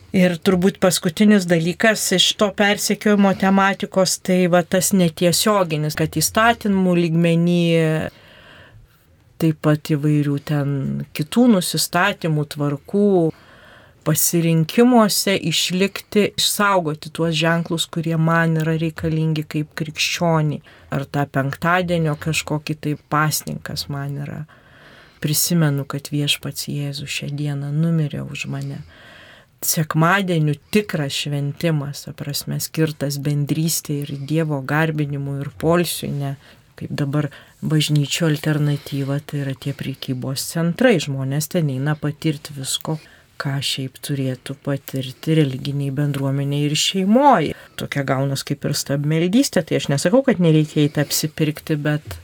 [0.10, 7.66] Ir turbūt paskutinis dalykas iš to persekiojimo tematikos, tai va tas netiesioginis, kad įstatymų lygmenį,
[9.38, 10.72] taip pat įvairių ten
[11.14, 13.12] kitų nusistatymų, tvarkų,
[14.10, 20.58] pasirinkimuose išlikti, išsaugoti tuos ženklus, kurie man yra reikalingi kaip krikščionį.
[20.90, 24.40] Ar tą penktadienio kažkokį tai pasninkas man yra.
[25.22, 28.82] Prisimenu, kad viešpats Jėzus šią dieną numirė už mane
[29.66, 36.36] sekmadienių tikras šventimas, prasme, skirtas bendrystė ir Dievo garbinimui ir polsiui, ne
[36.80, 37.28] kaip dabar
[37.60, 42.96] bažnyčio alternatyva, tai yra tie prekybos centrai, žmonės ten eina patirti visko,
[43.40, 47.56] ką šiaip turėtų patirti religiniai bendruomeniai ir šeimoje.
[47.80, 52.20] Tokia gaunas kaip ir stabmeldystė, tai aš nesakau, kad nereikia įti apsipirkti, bet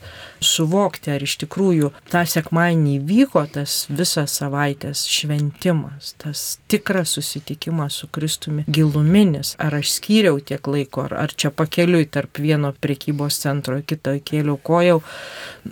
[0.49, 8.09] suvokti, ar iš tikrųjų tą sekmanį vyko tas visas savaitės šventimas, tas tikras susitikimas su
[8.11, 13.77] Kristumi giluminis, ar aš skyriau tiek laiko, ar, ar čia pakeliui tarp vieno prekybos centro,
[13.85, 15.01] kito kėliau kojau,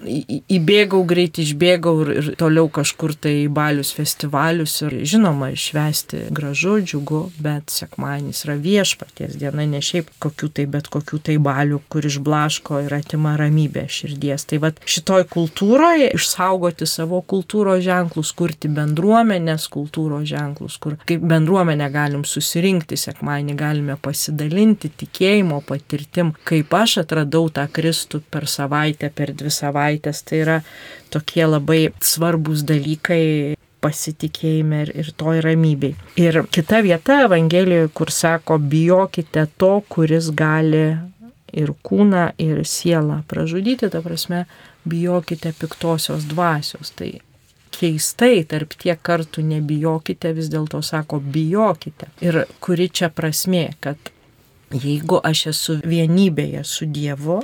[0.04, 6.78] įbėgau greit, išbėgau ir, ir toliau kažkur tai į balius festivalius ir žinoma, išvesti gražu,
[6.84, 12.06] džiugu, bet sekmanis yra viešpaties diena, ne šiaip kokių tai, bet kokių tai balių, kur
[12.08, 14.48] išblaško ir atima ramybę širdies.
[14.50, 21.90] Tai vat šitoj kultūroje išsaugoti savo kultūros ženklus, kurti bendruomenės kultūros ženklus, kur kaip bendruomenė
[21.94, 29.34] galim susirinkti, sekmanį galime pasidalinti tikėjimo patirtim, kaip aš atradau tą Kristų per savaitę, per
[29.38, 30.24] dvi savaitės.
[30.24, 30.62] Tai yra
[31.14, 35.94] tokie labai svarbus dalykai pasitikėjime ir, ir toj ramybei.
[36.20, 40.86] Ir kita vieta Evangelijoje, kur sako, bijokite to, kuris gali
[41.54, 44.46] ir kūną, ir sielą pražudyti, ta prasme,
[44.90, 46.92] bijokite piktosios dvasios.
[46.98, 47.12] Tai
[47.74, 52.12] keistai, tarp tiek kartų nebijokite, vis dėlto sako, bijokite.
[52.26, 54.12] Ir kuri čia prasme, kad
[54.74, 57.42] jeigu aš esu vienybėje su Dievu,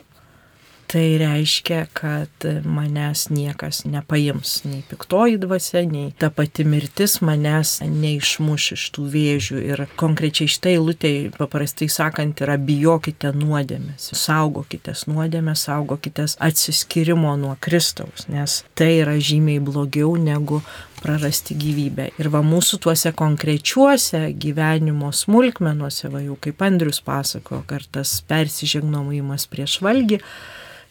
[0.92, 8.66] tai reiškia, kad manęs niekas nepaims, nei piktoji dvasia, nei ta pati mirtis manęs neišmuš
[8.74, 9.60] iš tų vėžių.
[9.70, 18.26] Ir konkrečiai štai lūtei, paprastai sakant, yra bijokite nuodėmės, saugokitės nuodėmės, saugokitės atsiskirimo nuo Kristaus,
[18.32, 20.64] nes tai yra žymiai blogiau negu
[21.04, 22.10] prarasti gyvybę.
[22.20, 29.80] Ir va mūsų tuose konkrečiuose gyvenimo smulkmenuose, va jau kaip Andrius pasako, kartas persižegnojimas prieš
[29.86, 30.20] valgį,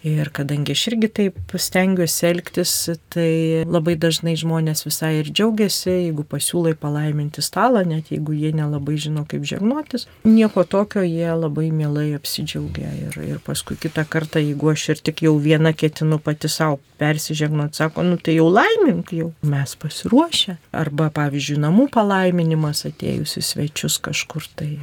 [0.06, 2.72] Ir kadangi aš irgi taip stengiuosi elgtis,
[3.10, 8.94] tai labai dažnai žmonės visai ir džiaugiasi, jeigu pasiūlai palaiminti stalą, net jeigu jie nelabai
[9.02, 10.06] žino, kaip žegnotis.
[10.22, 12.92] Nieko tokio jie labai mielai apsidžiaugia.
[13.08, 17.74] Ir, ir paskui kitą kartą, jeigu aš ir tik jau vieną ketinu pati savo persižegnot,
[17.74, 20.60] sako, nu tai jau laimink, jau mes pasiruošę.
[20.78, 24.76] Arba, pavyzdžiui, namų palaiminimas atėjusi svečius kažkur tai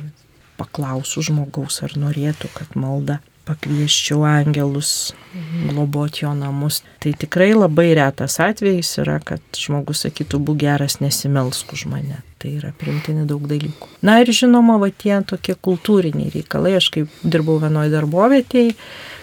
[0.60, 5.14] paklausų žmogaus, ar norėtų, kad malda pakvieščiau angelus
[5.70, 6.82] globoti jo namus.
[7.04, 12.22] Tai tikrai labai retas atvejis yra, kad žmogus sakytų, būk geras, nesimelsk už mane.
[12.42, 13.90] Tai yra primtini daug dalykų.
[14.06, 16.76] Na ir žinoma, va tie tokie kultūriniai reikalai.
[16.80, 18.76] Aš kaip dirbau vienoje darbovietėje,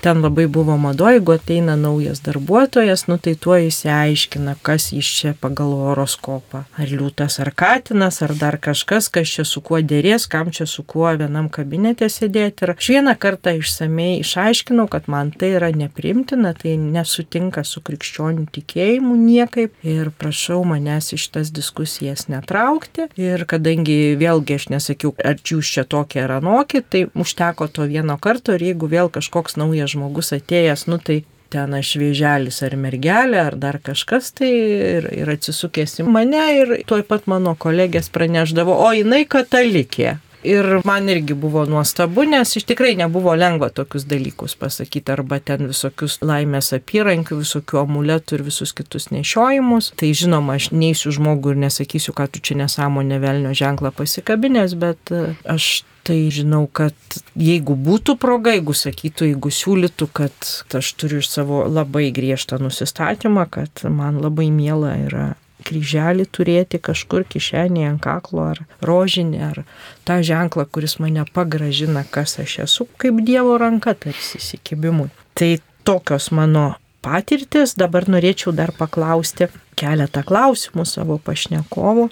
[0.02, 5.30] ten labai buvo mado, jeigu ateina naujas darbuotojas, nu tai tuo įsiaiškina, kas iš čia
[5.38, 6.64] pagal horoskopą.
[6.74, 10.82] Ar liūtas, ar katinas, ar dar kažkas, kas čia su kuo dėrės, kam čia su
[10.82, 12.66] kuo vienam kabinete sėdėti.
[12.66, 18.48] Ir aš vieną kartą išsamei išaiškinau, kad man tai yra neprimtina, tai nesutinka su krikščionių
[18.58, 23.06] tikėjimu niekaip ir prašau manęs iš tas diskusijas netraukti.
[23.22, 28.18] Ir kadangi vėlgi aš nesakiau, ar jūs čia tokie ar anokie, tai užteko to vieno
[28.18, 33.40] karto ir jeigu vėl kažkoks naujas žmogus atėjęs, nu tai ten aš vėželis ar mergelė
[33.42, 38.74] ar dar kažkas tai ir, ir atsisukęs į mane ir tuoj pat mano kolegės praneždavo,
[38.86, 40.16] o jinai katalikė.
[40.42, 45.68] Ir man irgi buvo nuostabu, nes iš tikrai nebuvo lengva tokius dalykus pasakyti, arba ten
[45.70, 49.92] visokius laimės apyrankių, visokių amuletų ir visus kitus nešiojimus.
[49.98, 55.14] Tai žinoma, aš neįsiu žmogų ir nesakysiu, kad tu čia nesąmonė velnio ženklą pasikabinės, bet
[55.14, 56.96] e, aš Tai žinau, kad
[57.38, 63.44] jeigu būtų proga, jeigu sakytų, jeigu siūlytų, kad aš turiu iš savo labai griežtą nusistatymą,
[63.46, 65.28] kad man labai miela yra
[65.64, 69.62] kryželį turėti kažkur kišenėje ant kaklo ar rožinį, ar
[70.08, 75.10] tą ženklą, kuris mane pagražina, kas aš esu, kaip Dievo ranka tarsi įsikibimui.
[75.38, 75.52] Tai
[75.88, 79.48] tokios mano patirtis, dabar norėčiau dar paklausti
[79.78, 82.08] keletą klausimų savo pašnekovų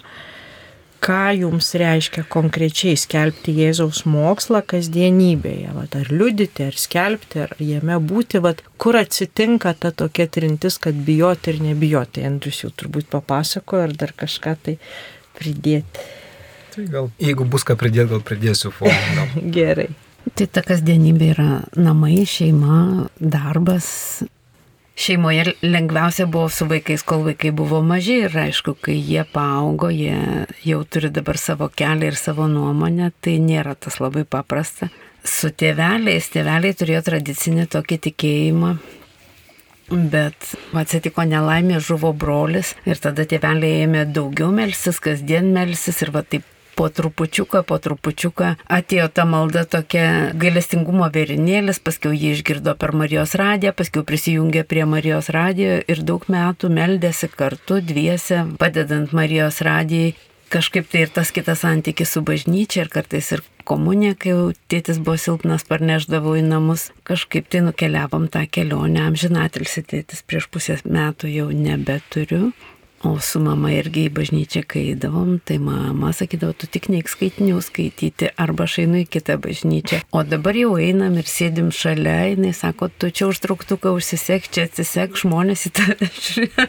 [1.01, 7.97] ką jums reiškia konkrečiai skelbti Jėzaus mokslą kasdienybėje, vat, ar liudyti, ar skelbti, ar jame
[8.11, 12.25] būti, vat, kur atsitinka ta tokia trintis, kad bijoti ir nebijoti.
[12.27, 14.77] Andrius jau turbūt papasakojo, ar dar kažką tai
[15.39, 16.05] pridėti.
[16.71, 19.25] Tai gal, jeigu bus ką pridėti, gal pridėsiu foną.
[19.57, 19.89] Gerai.
[20.37, 21.49] Tai ta kasdienybė yra
[21.81, 23.89] namai, šeima, darbas,
[24.95, 30.45] Šeimoje lengviausia buvo su vaikais, kol vaikai buvo maži ir aišku, kai jie paaugo, jie
[30.67, 34.91] jau turi dabar savo kelią ir savo nuomonę, tai nėra tas labai paprasta.
[35.23, 38.75] Su tėveliais, tėveliai turėjo tradicinį tokį tikėjimą,
[39.91, 46.21] Bet atsitiko nelaimė, žuvo brolis ir tada tėveliai ėmė daugiau melsis, kasdien melsis ir va
[46.23, 46.45] taip
[46.75, 53.35] po trupučiuką, po trupučiuką atėjo ta malda tokia gailestingumo vėrinėlis, paskui jį išgirdo per Marijos
[53.39, 60.13] radiją, paskui prisijungė prie Marijos radijo ir daug metų meldėsi kartu dviese, padedant Marijos radijai.
[60.51, 64.99] kažkaip tai ir tas kitas santykis su bažnyčia ir kartais ir komunija, kai jau tėtis
[64.99, 71.31] buvo silpnas, parneždavau į namus, kažkaip tai nukeliavom tą kelionę, amžinatilsi tėtis prieš pusės metų
[71.31, 72.51] jau nebeturiu.
[73.03, 77.57] O su mama irgi į bažnyčią, kai eidavom, tai mama sakydavo, tu tik neik skaitinių
[77.65, 80.03] skaityti, arba aš einu į kitą bažnyčią.
[80.13, 85.17] O dabar jau einam ir sėdim šalia, jinai sako, tu čia užtruktuką užsisek, čia atsisek,
[85.17, 86.67] žmonės į tave žiūrė.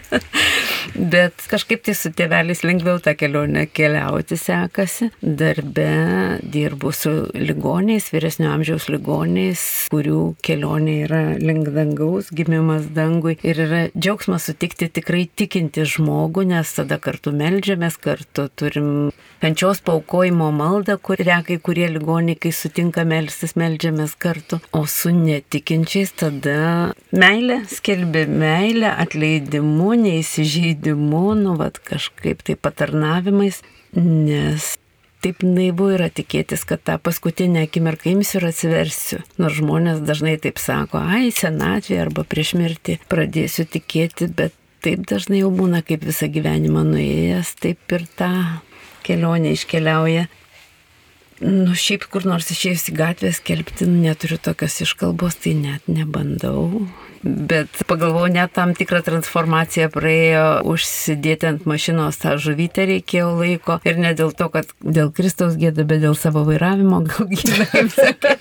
[0.97, 5.11] Bet kažkaip tai su tėvelis lengviau tą kelionę keliauti sekasi.
[5.21, 13.37] Darbe dirbu su ligoniais, vyresnio amžiaus ligoniais, kurių kelionė yra link dangaus, gimimas dangui.
[13.45, 19.80] Ir yra džiaugsmas sutikti tikrai tikinti žmogų žmogų, nes tada kartu melžiamės, kartu turim kančios
[19.82, 24.61] paukojimo maldą, kurią kai kurie ligoniai, kai sutinka melstis, melžiamės kartu.
[24.72, 33.62] O su netikinčiais tada meilė, skelbė meilę, atleidimu, neįsižeidimu, nu, vad kažkaip tai patarnavimais,
[33.96, 34.76] nes
[35.22, 39.20] taip naivu yra tikėtis, kad tą paskutinę akimirką imsiu ir atsiversiu.
[39.38, 45.42] Nors žmonės dažnai taip sako, ai, senatvė arba prieš mirtį pradėsiu tikėti, bet taip dažnai
[45.42, 48.33] jau būna, kaip visą gyvenimą nuėjęs, taip ir tą
[49.07, 50.27] kelionę iškeliauja.
[51.42, 56.87] Nu, šiaip kur nors išėjus į gatvę skelbti, nu, neturiu tokios iškalbos, tai net nebandau.
[57.22, 63.78] Bet pagalvoju, net tam tikrą transformaciją praėjo, užsidėti ant mašinos tą žuvytę reikėjo laiko.
[63.87, 67.92] Ir ne dėl to, kad dėl Kristaus gėda, bet dėl savo vairavimo gal gėda, kaip
[67.94, 68.37] sakai.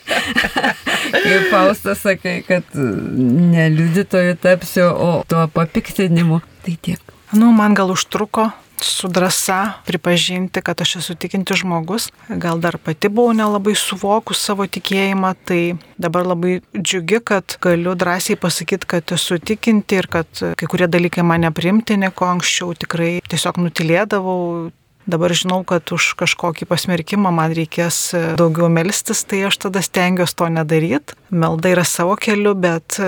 [1.25, 6.41] kaip Faustas sakai, kad ne liudytoju tapsiu, o tuo papiktinimu.
[6.65, 7.15] Tai tiek.
[7.33, 8.49] Nu, man gal užtruko
[8.83, 12.09] su drąsa pripažinti, kad aš esu tikinti žmogus.
[12.29, 15.61] Gal dar pati buvau nelabai suvokus savo tikėjimą, tai
[16.01, 21.25] dabar labai džiugi, kad galiu drąsiai pasakyti, kad esu tikinti ir kad kai kurie dalykai
[21.25, 24.71] mane primtini, ko anksčiau tikrai tiesiog nutilėdavau.
[25.09, 30.49] Dabar žinau, kad už kažkokį pasmerkimą man reikės daugiau melstis, tai aš tada stengiuosi to
[30.53, 31.17] nedaryti.
[31.33, 32.99] Melda yra savo keliu, bet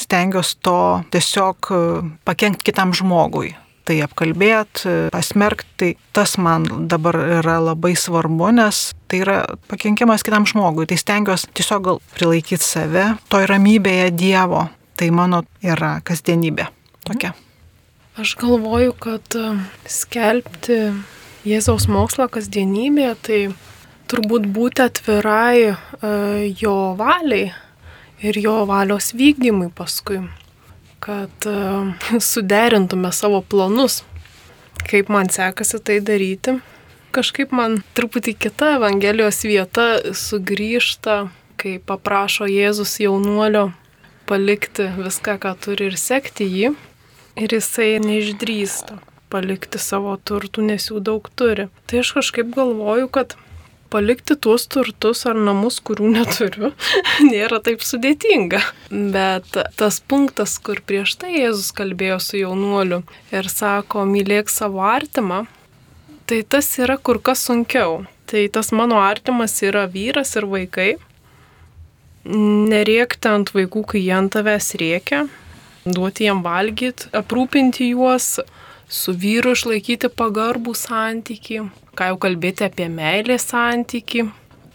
[0.00, 0.78] stengiuosi to
[1.12, 1.68] tiesiog
[2.24, 3.52] pakengti kitam žmogui
[3.88, 9.38] tai apkalbėt, pasmerkt, tai tas man dabar yra labai svarbu, nes tai yra
[9.70, 10.86] pakenkimas kitam žmogui.
[10.90, 14.66] Tai stengiuosi tiesiog gal prilaikyti save, toj ramybėje Dievo.
[14.98, 16.68] Tai mano yra kasdienybė.
[17.08, 17.32] Tokia.
[18.20, 19.54] Aš galvoju, kad e,
[19.88, 20.78] skelbti
[21.48, 23.38] Jėzaus mokslą kasdienybėje, tai
[24.12, 25.74] turbūt būti atvirai e,
[26.60, 27.48] jo valiai
[28.22, 30.20] ir jo valios vykdymui paskui
[31.02, 34.02] kad e, suderintume savo planus,
[34.86, 36.60] kaip man sekasi tai daryti.
[37.12, 39.86] Kažkaip man truputį kita Evangelijos vieta
[40.16, 41.26] sugrįžta,
[41.60, 43.72] kai paprašo Jėzus jaunuolio
[44.30, 46.72] palikti viską, ką turi ir sekti jį.
[47.42, 48.98] Ir jisai neišdrįsta
[49.32, 51.68] palikti savo turtų, nes jų daug turi.
[51.88, 53.36] Tai aš kažkaip galvoju, kad
[53.92, 56.72] palikti tuos turtus ar namus, kurių neturiu,
[57.32, 58.62] nėra taip sudėtinga.
[58.90, 63.02] Bet tas punktas, kur prieš tai Jėzus kalbėjo su jaunuoliu
[63.34, 65.44] ir sako, mylėk savo artimą,
[66.26, 68.02] tai tas yra kur kas sunkiau.
[68.32, 70.94] Tai tas mano artimas yra vyras ir vaikai.
[72.24, 75.26] Neriekti ant vaikų, kai jie ant tavęs rėkia,
[75.84, 78.38] duoti jiem valgyti, aprūpinti juos,
[78.92, 81.64] su vyru išlaikyti pagarbų santyki,
[81.96, 84.28] ką jau kalbėti apie meilės santyki.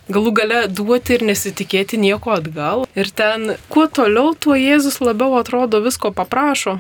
[0.08, 2.86] Galų gale duoti ir nesitikėti nieko atgal.
[2.96, 6.78] Ir ten, kuo toliau, tuo Jėzus labiau atrodo visko paprašo.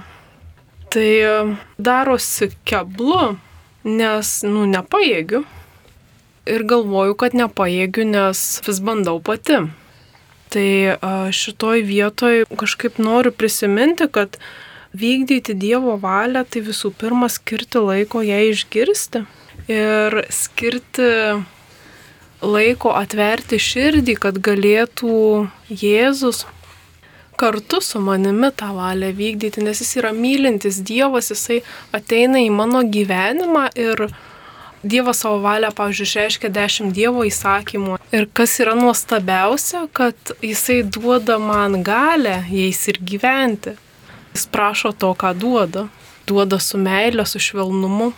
[0.96, 1.34] Tai e,
[1.76, 3.36] darosi keblu,
[3.84, 5.44] nes, nu, nepajėgiu.
[6.48, 9.60] Ir galvoju, kad nepajėgiu, nes vis bandau pati.
[10.56, 10.96] Tai e,
[11.36, 14.40] šitoj vietoj kažkaip noriu prisiminti, kad
[14.98, 19.24] vykdyti Dievo valią, tai visų pirma skirti laiko ją išgirsti
[19.72, 21.08] ir skirti
[22.42, 26.46] laiko atverti širdį, kad galėtų Jėzus
[27.38, 31.62] kartu su manimi tą valią vykdyti, nes jis yra mylintis Dievas, jisai
[31.94, 34.08] ateina į mano gyvenimą ir
[34.88, 37.98] Dievas savo valią, pavyzdžiui, išreiškia dešimt Dievo įsakymų.
[38.14, 43.74] Ir kas yra nuostabiausia, kad jisai duoda man galę jais ir gyventi.
[44.38, 45.88] Jis prašo to, ką duoda.
[46.30, 48.12] Duoda su meilė, su švelnumu.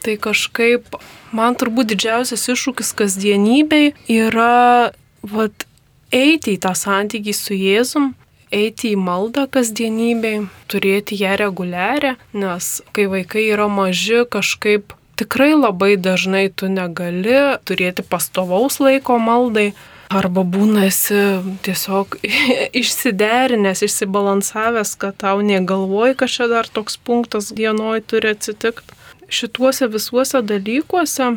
[0.00, 0.96] Tai kažkaip
[1.36, 5.66] man turbūt didžiausias iššūkis kasdienybei yra vat,
[6.12, 8.12] eiti į tą santykį su Jėzum,
[8.54, 15.94] eiti į maldą kasdienybei, turėti ją reguliarią, nes kai vaikai yra maži, kažkaip tikrai labai
[16.00, 17.36] dažnai tu negali
[17.68, 19.72] turėti pastovaus laiko maldai,
[20.12, 21.20] Arba būna esi
[21.64, 22.18] tiesiog
[22.80, 29.00] išsiderinęs, išsibalansavęs, kad tau negalvoji, kad čia dar toks punktas dienoj turi atsitikti.
[29.28, 31.32] šituose visuose dalykuose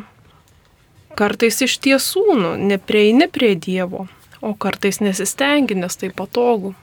[1.17, 4.05] kartais iš tiesų nu, neprieini prie Dievo,
[4.41, 6.75] o kartais nesistengi, nes tai patogu.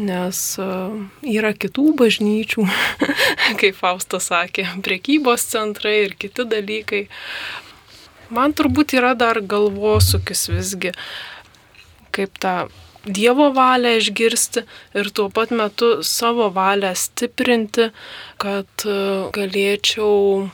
[0.00, 0.94] Nes uh,
[1.26, 2.62] yra kitų bažnyčių,
[3.60, 7.08] kaip Faustas sakė, priekybos centrai ir kiti dalykai.
[8.30, 10.94] Man turbūt yra dar galvosūkis visgi,
[12.14, 12.54] kaip tą
[13.00, 14.60] Dievo valią išgirsti
[15.00, 17.86] ir tuo pat metu savo valią stiprinti,
[18.36, 20.50] kad uh, galėčiau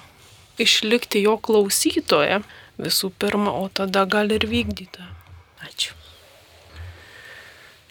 [0.63, 2.39] išlikti jo klausytoje
[2.79, 5.03] visų pirma, o tada gal ir vykdyti.
[5.67, 5.97] Ačiū.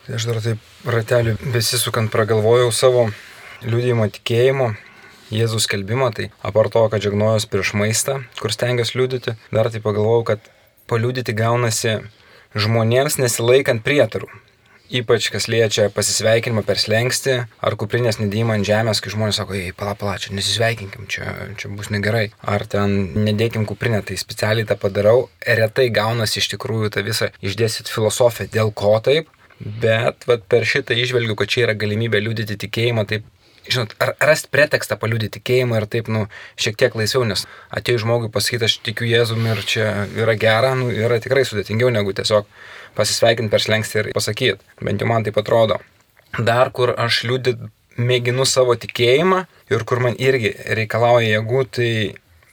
[0.05, 3.07] Tai aš dar taip ratelį besisukant pragalvojau savo
[3.65, 4.71] liūdėjimo tikėjimo,
[5.33, 10.25] Jėzus skelbimo, tai apart to, kad žegnojos prieš maistą, kur stengiuosi liūdyti, dar tai pagalvojau,
[10.29, 10.49] kad
[10.91, 11.99] paliūdyti gaunasi
[12.53, 14.29] žmonėms nesilaikant prietarų.
[14.95, 19.71] Ypač kas liečia pasisveikinimą per slengsti ar kuprinės nedėjimą ant žemės, kai žmonės sako, ei,
[19.73, 21.25] pala, pala, čia nesisveikinkim, čia,
[21.57, 22.27] čia bus negerai.
[22.45, 22.93] Ar ten
[23.25, 25.31] nedėkim kuprinę, tai specialiai tą padarau.
[25.41, 29.33] Retai gaunasi iš tikrųjų tą visą išdėsit filosofiją, dėl ko taip.
[29.57, 33.25] Bet vat, per šitą išvelgiu, kad čia yra galimybė liūdyti tikėjimą, taip
[33.69, 36.25] žinot, ar rasti pretekstą paliūdyti tikėjimą ir taip, nu,
[36.61, 39.87] šiek tiek laisviau, nes atėjus žmogui pasakyti, aš tikiu Jėzumi ir čia
[40.17, 42.49] yra gera, nu, yra tikrai sudėtingiau negu tiesiog
[42.97, 44.59] pasisveikinti per slengsti ir pasakyti.
[44.81, 45.79] Bent jau man taip atrodo.
[46.35, 47.63] Dar kur aš liūdit
[47.95, 51.91] mėginu savo tikėjimą ir kur man irgi reikalauja jėgų, tai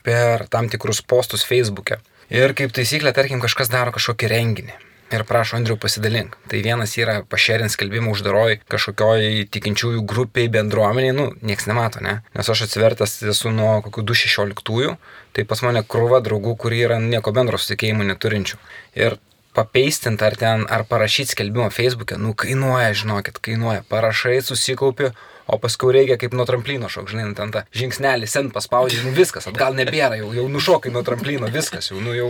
[0.03, 1.99] per tam tikrus postus Facebook'e.
[2.33, 4.81] Ir kaip taisyklė, tarkim, kažkas daro kažkokį renginį
[5.11, 6.37] ir prašo Andriu pasidalink.
[6.49, 12.19] Tai vienas yra pašerint skelbimą uždaroj kažkokioj tikinčiųjų grupiai, bendruomeniai, nu, nieks nemato, ne?
[12.37, 14.95] Nes aš atsivertas esu nuo kokių 216-ųjų,
[15.35, 18.59] tai pas mane krūva draugų, kurie yra nieko bendro su tikėjimu neturinčių.
[18.99, 19.19] Ir
[19.53, 23.85] papeistint ar ten, ar parašyti skelbimą Facebook'e, nu kainuoja, žinokit, kainuoja.
[23.89, 25.11] Parašai, susikaupi,
[25.47, 29.13] o paskui reikia kaip nuo tramplino šok, žinai, nu, ten tą žingsnelį sen paspaudži, nu
[29.15, 32.29] viskas, atgal nebėra, jau, jau nušokai nuo tramplino, viskas, jau, nu jau,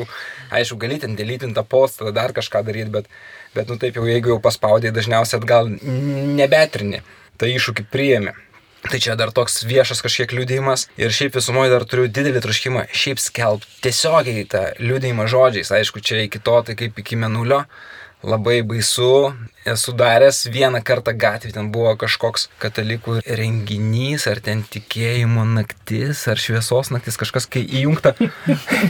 [0.54, 3.12] aišku, gali ten dėlytinti tą postą, dar kažką daryti, bet,
[3.54, 5.70] bet, nu taip jau, jeigu jau paspaudai, dažniausiai atgal
[6.40, 7.04] nebetrini,
[7.38, 8.36] tai iššūkį priėmė.
[8.84, 13.22] Tai čia dar toks viešas kažkiek liūdėjimas ir šiaip visumoje dar turiu didelį troškimą šiaip
[13.24, 17.62] skelbti tiesiogiai tą liūdėjimą žodžiais, aišku, čia iki to tai kaip iki menulio,
[18.24, 19.34] labai baisu,
[19.66, 26.40] esu daręs vieną kartą gatvį, ten buvo kažkoks katalikų renginys, ar ten tikėjimo naktis, ar
[26.40, 28.14] šviesos naktis, kažkas, kai įjungta,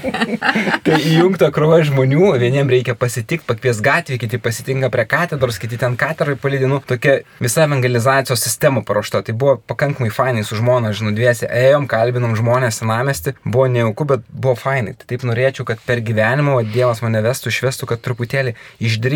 [0.86, 5.98] kai įjungta krova žmonių, vieniems reikia pasitikti, pakvies gatvį, kiti pasitinka prie katedros, kiti ten
[6.00, 11.46] katedrai palydinu, tokia visa evangelizacijos sistema paruošta, tai buvo pakankamai fainai su žmona, žinau, dviesi,
[11.50, 14.96] ėjom, kalbinom žmonės senamesti, buvo neauku, bet buvo fainai.
[14.98, 18.56] Tai taip norėčiau, kad per gyvenimą Dievas mane vestų, išvestų, kad truputėlį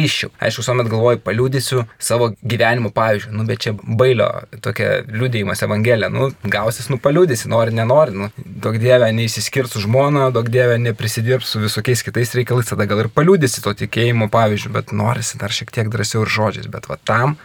[0.08, 0.34] išdryščiau.
[0.42, 3.32] Aišku, visuomet galvoju, paliūdžiu liūdėsiu savo gyvenimo pavyzdžių.
[3.36, 4.28] Nu, bet čia bailio
[4.64, 6.10] tokia liūdėjimas Evangelija.
[6.14, 8.16] Nu, gausis, nu, paliūdėsi, nori, nenori.
[8.16, 13.06] Nu, daug dievę neįsiskirs su žmona, daug dievę neprisidirbs su visokiais kitais reikalais, tada gal
[13.06, 16.72] ir paliūdėsi to tikėjimo pavyzdžių, bet norisi dar šiek tiek drąsiau ir žodžiais.
[16.72, 17.38] Bet va tam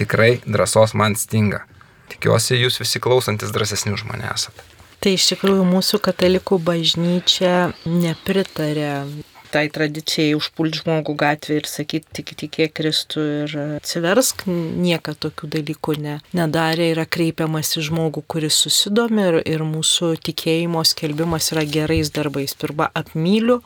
[0.00, 1.64] tikrai drąsos man stinga.
[2.10, 4.66] Tikiuosi, jūs visi klausantis drąsesni už mane esate.
[5.00, 9.06] Tai iš tikrųjų mūsų katalikų bažnyčia nepritarė
[9.52, 15.96] tai tradicijai užpulti žmogų gatvėje ir sakyti tik tikėk Kristų ir atsiversk, nieka tokių dalykų
[16.00, 22.12] ne, nedarė, yra kreipiamas į žmogų, kuris susidomi ir, ir mūsų tikėjimo skelbimas yra gerais
[22.14, 22.56] darbais.
[22.60, 23.60] Pirma, apmyliu,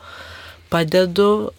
[0.69, 1.51] padedu,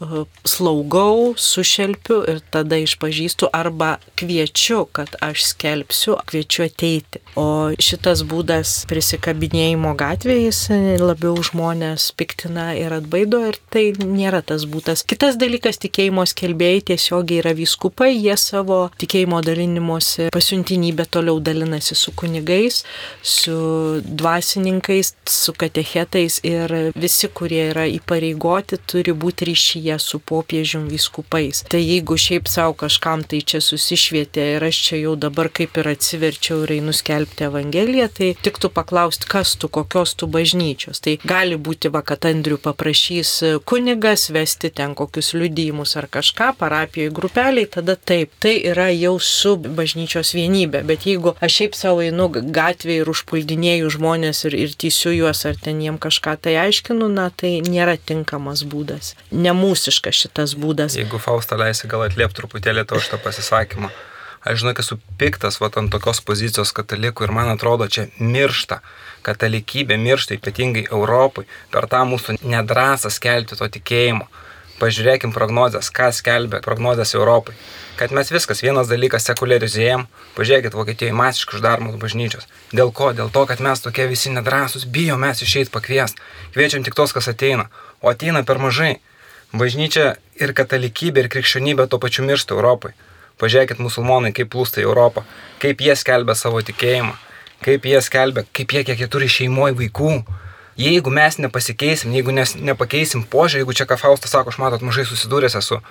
[0.47, 7.23] slaugau, sušelpiu ir tada išpažįstu arba kviečiu, kad aš skelbsiu, kviečiu ateiti.
[7.37, 10.61] O šitas būdas prisikabinėjimo gatvėje jis
[11.03, 15.05] labiau žmonės piktina ir atbaido ir tai nėra tas būdas.
[15.07, 22.13] Kitas dalykas- tikėjimo skelbėjai tiesiogiai yra vyskupai, jie savo tikėjimo dalinimuose pasiuntinybę toliau dalinasi su
[22.13, 22.83] kunigais,
[23.23, 31.61] su dvasininkais, su katechetais ir visi, kurie yra įpareigoti, turi būti ryšyje su popiežium viskupais.
[31.69, 35.91] Tai jeigu šiaip savo kažkam tai čia susišvietė ir aš čia jau dabar kaip ir
[35.91, 41.03] atsiverčiau ir einu skelbti Evangeliją, tai tik tu paklausti, kas tu, kokios tu bažnyčios.
[41.05, 43.33] Tai gali būti, va, kad Andriu paprašys
[43.69, 49.57] kunigas vesti ten kokius liudymus ar kažką parapijoje grupeliai, tada taip, tai yra jau su
[49.61, 50.85] bažnyčios vienybė.
[50.89, 55.61] Bet jeigu aš šiaip savo einu gatvėje ir užpuldinėjau žmonės ir, ir tysiu juos ar
[55.61, 59.15] ten jiem kažką tai aiškinu, na tai nėra tinkamas būdas būdas.
[59.33, 60.97] Nemūsiškas šitas būdas.
[60.97, 63.91] Jeigu Fausta leisi, gal atliep truputėlį to šitą pasisakymą.
[64.47, 68.81] Aš žinau, esu piktas va ant tokios pozicijos katalikų ir man atrodo, čia miršta.
[69.27, 74.29] Katalikybė miršta ypatingai Europai per tą mūsų nedrasą skelbti to tikėjimo.
[74.79, 77.55] Pažiūrėkim prognozes, ką skelbia prognozes Europai.
[77.97, 80.05] Kad mes viskas, vienas dalykas sekuliarizėjom,
[80.37, 82.45] pažiūrėkit, Vokietijoje masiškai uždaromos bažnyčios.
[82.77, 83.15] Dėl ko?
[83.17, 86.21] Dėl to, kad mes tokie visi nedrasus, bijo mes išeiti pakviest.
[86.53, 87.71] Kviečiam tik tos, kas ateina.
[88.03, 88.97] O ateina per mažai.
[89.57, 92.93] Bažnyčia ir katalikybė, ir krikščionybė tuo pačiu miršta Europai.
[93.41, 95.23] Pažiūrėkit musulmonai, kaip plūsta į Europą,
[95.61, 97.13] kaip jie skelbia savo tikėjimą,
[97.65, 100.13] kaip jie skelbia, kaip jie kiek jie turi šeimoje vaikų,
[100.81, 105.05] jeigu mes nepasikeisim, jeigu nes, nepakeisim požiūrį, jeigu čia ką Faustas sako, aš matot, mažai
[105.09, 105.83] susidūręs esu,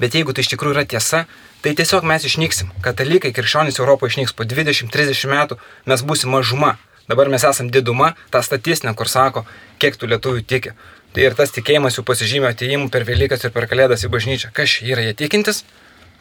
[0.00, 1.24] bet jeigu tai iš tikrųjų yra tiesa,
[1.60, 2.72] tai tiesiog mes išnyksim.
[2.84, 6.76] Katalikai, krikščionys Europoje išnyks po 20-30 metų, mes būsim mažuma.
[7.08, 9.44] Dabar mes esam diduma, ta statistinė, kur sako,
[9.76, 10.72] kiek tų lietuvių tiki.
[11.14, 14.50] Ir tas tikėjimas jų pasižymė atėjimu per Velykas ir per Kalėdas į bažnyčią.
[14.54, 15.62] Kas yra jie tikintis?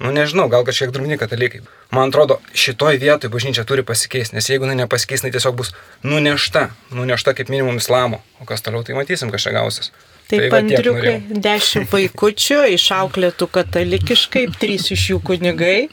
[0.03, 1.61] Nu nežinau, gal kažkiek drumni katalikai.
[1.93, 5.73] Man atrodo, šitoj vietoj bažnyčia turi pasikeisti, nes jeigu jinai nepasikeis, jinai tiesiog bus
[6.05, 8.21] nunešta, nunešta kaip minimum islamo.
[8.41, 9.93] O kas toliau, tai matysim, kas čia gausis.
[10.29, 15.89] Taip, va tiek Andriukai, dešimt vaikučių, išauklėtų katalikiškai, trys iš jų kunigai.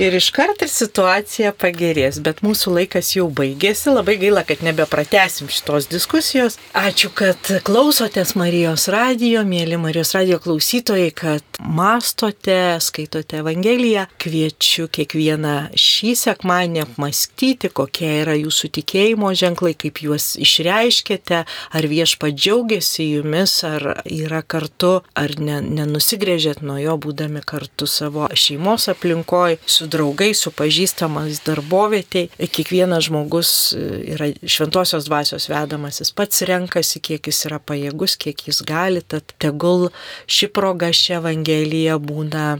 [0.00, 2.20] Ir iškart ir situacija pagerės.
[2.24, 3.92] Bet mūsų laikas jau baigėsi.
[3.92, 6.58] Labai gaila, kad nebepratesim šitos diskusijos.
[6.76, 14.06] Ačiū, kad klausotės Marijos radijo, mėly Marijos radijo klausytojai, kad mastote, skaitote Evangeliją.
[14.22, 22.32] Kviečiu kiekvieną šį sekmanį apmastyti, kokie yra jūsų tikėjimo ženklai, kaip juos išreiškėte, ar viešpa
[22.32, 29.58] džiaugiasi jumis, ar yra kartu, ar ne, nenusigrėžėt nuo jo, būdami kartu savo šeimos aplinkoje,
[29.66, 32.30] su draugais, su pažįstamais darbovietiai.
[32.38, 33.84] Kiekvienas žmogus e,
[34.14, 39.34] yra šventosios dvasios vedamas, jis pats renkasi, kiek jis yra pajėgus, kiek jis gali, tad
[39.42, 39.88] tegul
[40.26, 42.58] ši proga šią Evangeliją būna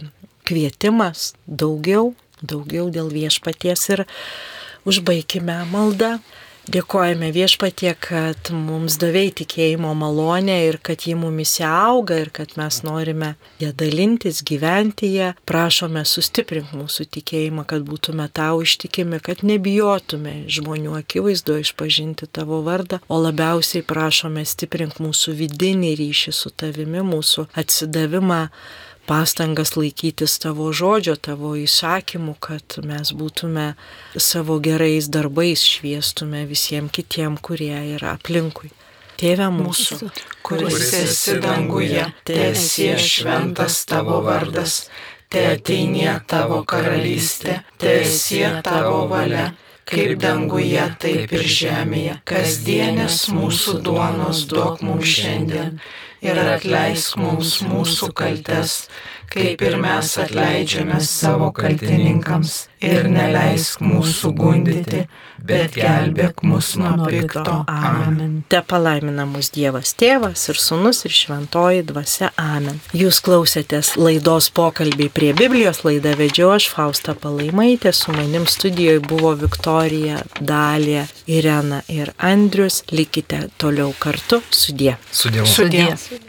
[0.49, 4.05] kvietimas daugiau, daugiau dėl viešpaties ir
[4.88, 6.18] užbaikime maldą.
[6.69, 12.83] Dėkojame viešpatie, kad mums davėjai tikėjimo malonę ir kad ji mumise auga ir kad mes
[12.85, 13.31] norime
[13.62, 15.31] ją dalintis, gyventi ją.
[15.49, 23.01] Prašome sustiprink mūsų tikėjimą, kad būtume tau ištikimi, kad nebijotume žmonių akivaizdoje išpažinti tavo vardą,
[23.09, 28.43] o labiausiai prašome stiprink mūsų vidinį ryšį su tavimi, mūsų atsidavimą
[29.09, 33.72] pastangas laikytis tavo žodžio, tavo įsakymų, kad mes būtume
[34.20, 38.70] savo gerais darbais šviestume visiems kitiem, kurie yra aplinkui.
[39.18, 40.12] Tėve mūsų,
[40.46, 44.84] kuris esi danguje, tiesie šventas tavo vardas,
[45.32, 49.48] te ateinie tavo karalystė, tiesie tavo valia,
[49.88, 52.18] kaip danguje, taip ir žemėje.
[52.28, 55.80] Kasdienės mūsų duonos duok mums šiandien
[56.25, 58.89] ir atleisk mums mūsų kaltes,
[59.33, 62.66] kaip ir mes atleidžiame savo kaltininkams.
[62.79, 65.01] Ir neleisk mūsų gundyti,
[65.43, 67.64] bet gelbėk mus nuo pikto.
[67.66, 68.45] Amen.
[68.47, 72.31] Te palaimina mus Dievas Tėvas ir Sūnus ir Šventoji Dvasia.
[72.39, 72.79] Amen.
[72.95, 79.35] Jūs klausėtės laidos pokalbiai prie Biblijos, laidą vedžiau aš Fausta Palaimaitė, su manim studijoje buvo
[79.43, 82.85] Viktorija, Dalė, Irena ir Andrius.
[82.95, 84.39] Likite toliau kartu.
[84.55, 84.95] Sudie.
[85.11, 85.51] Su Dievu.
[85.51, 85.91] Sudie.
[85.99, 86.28] Sudie.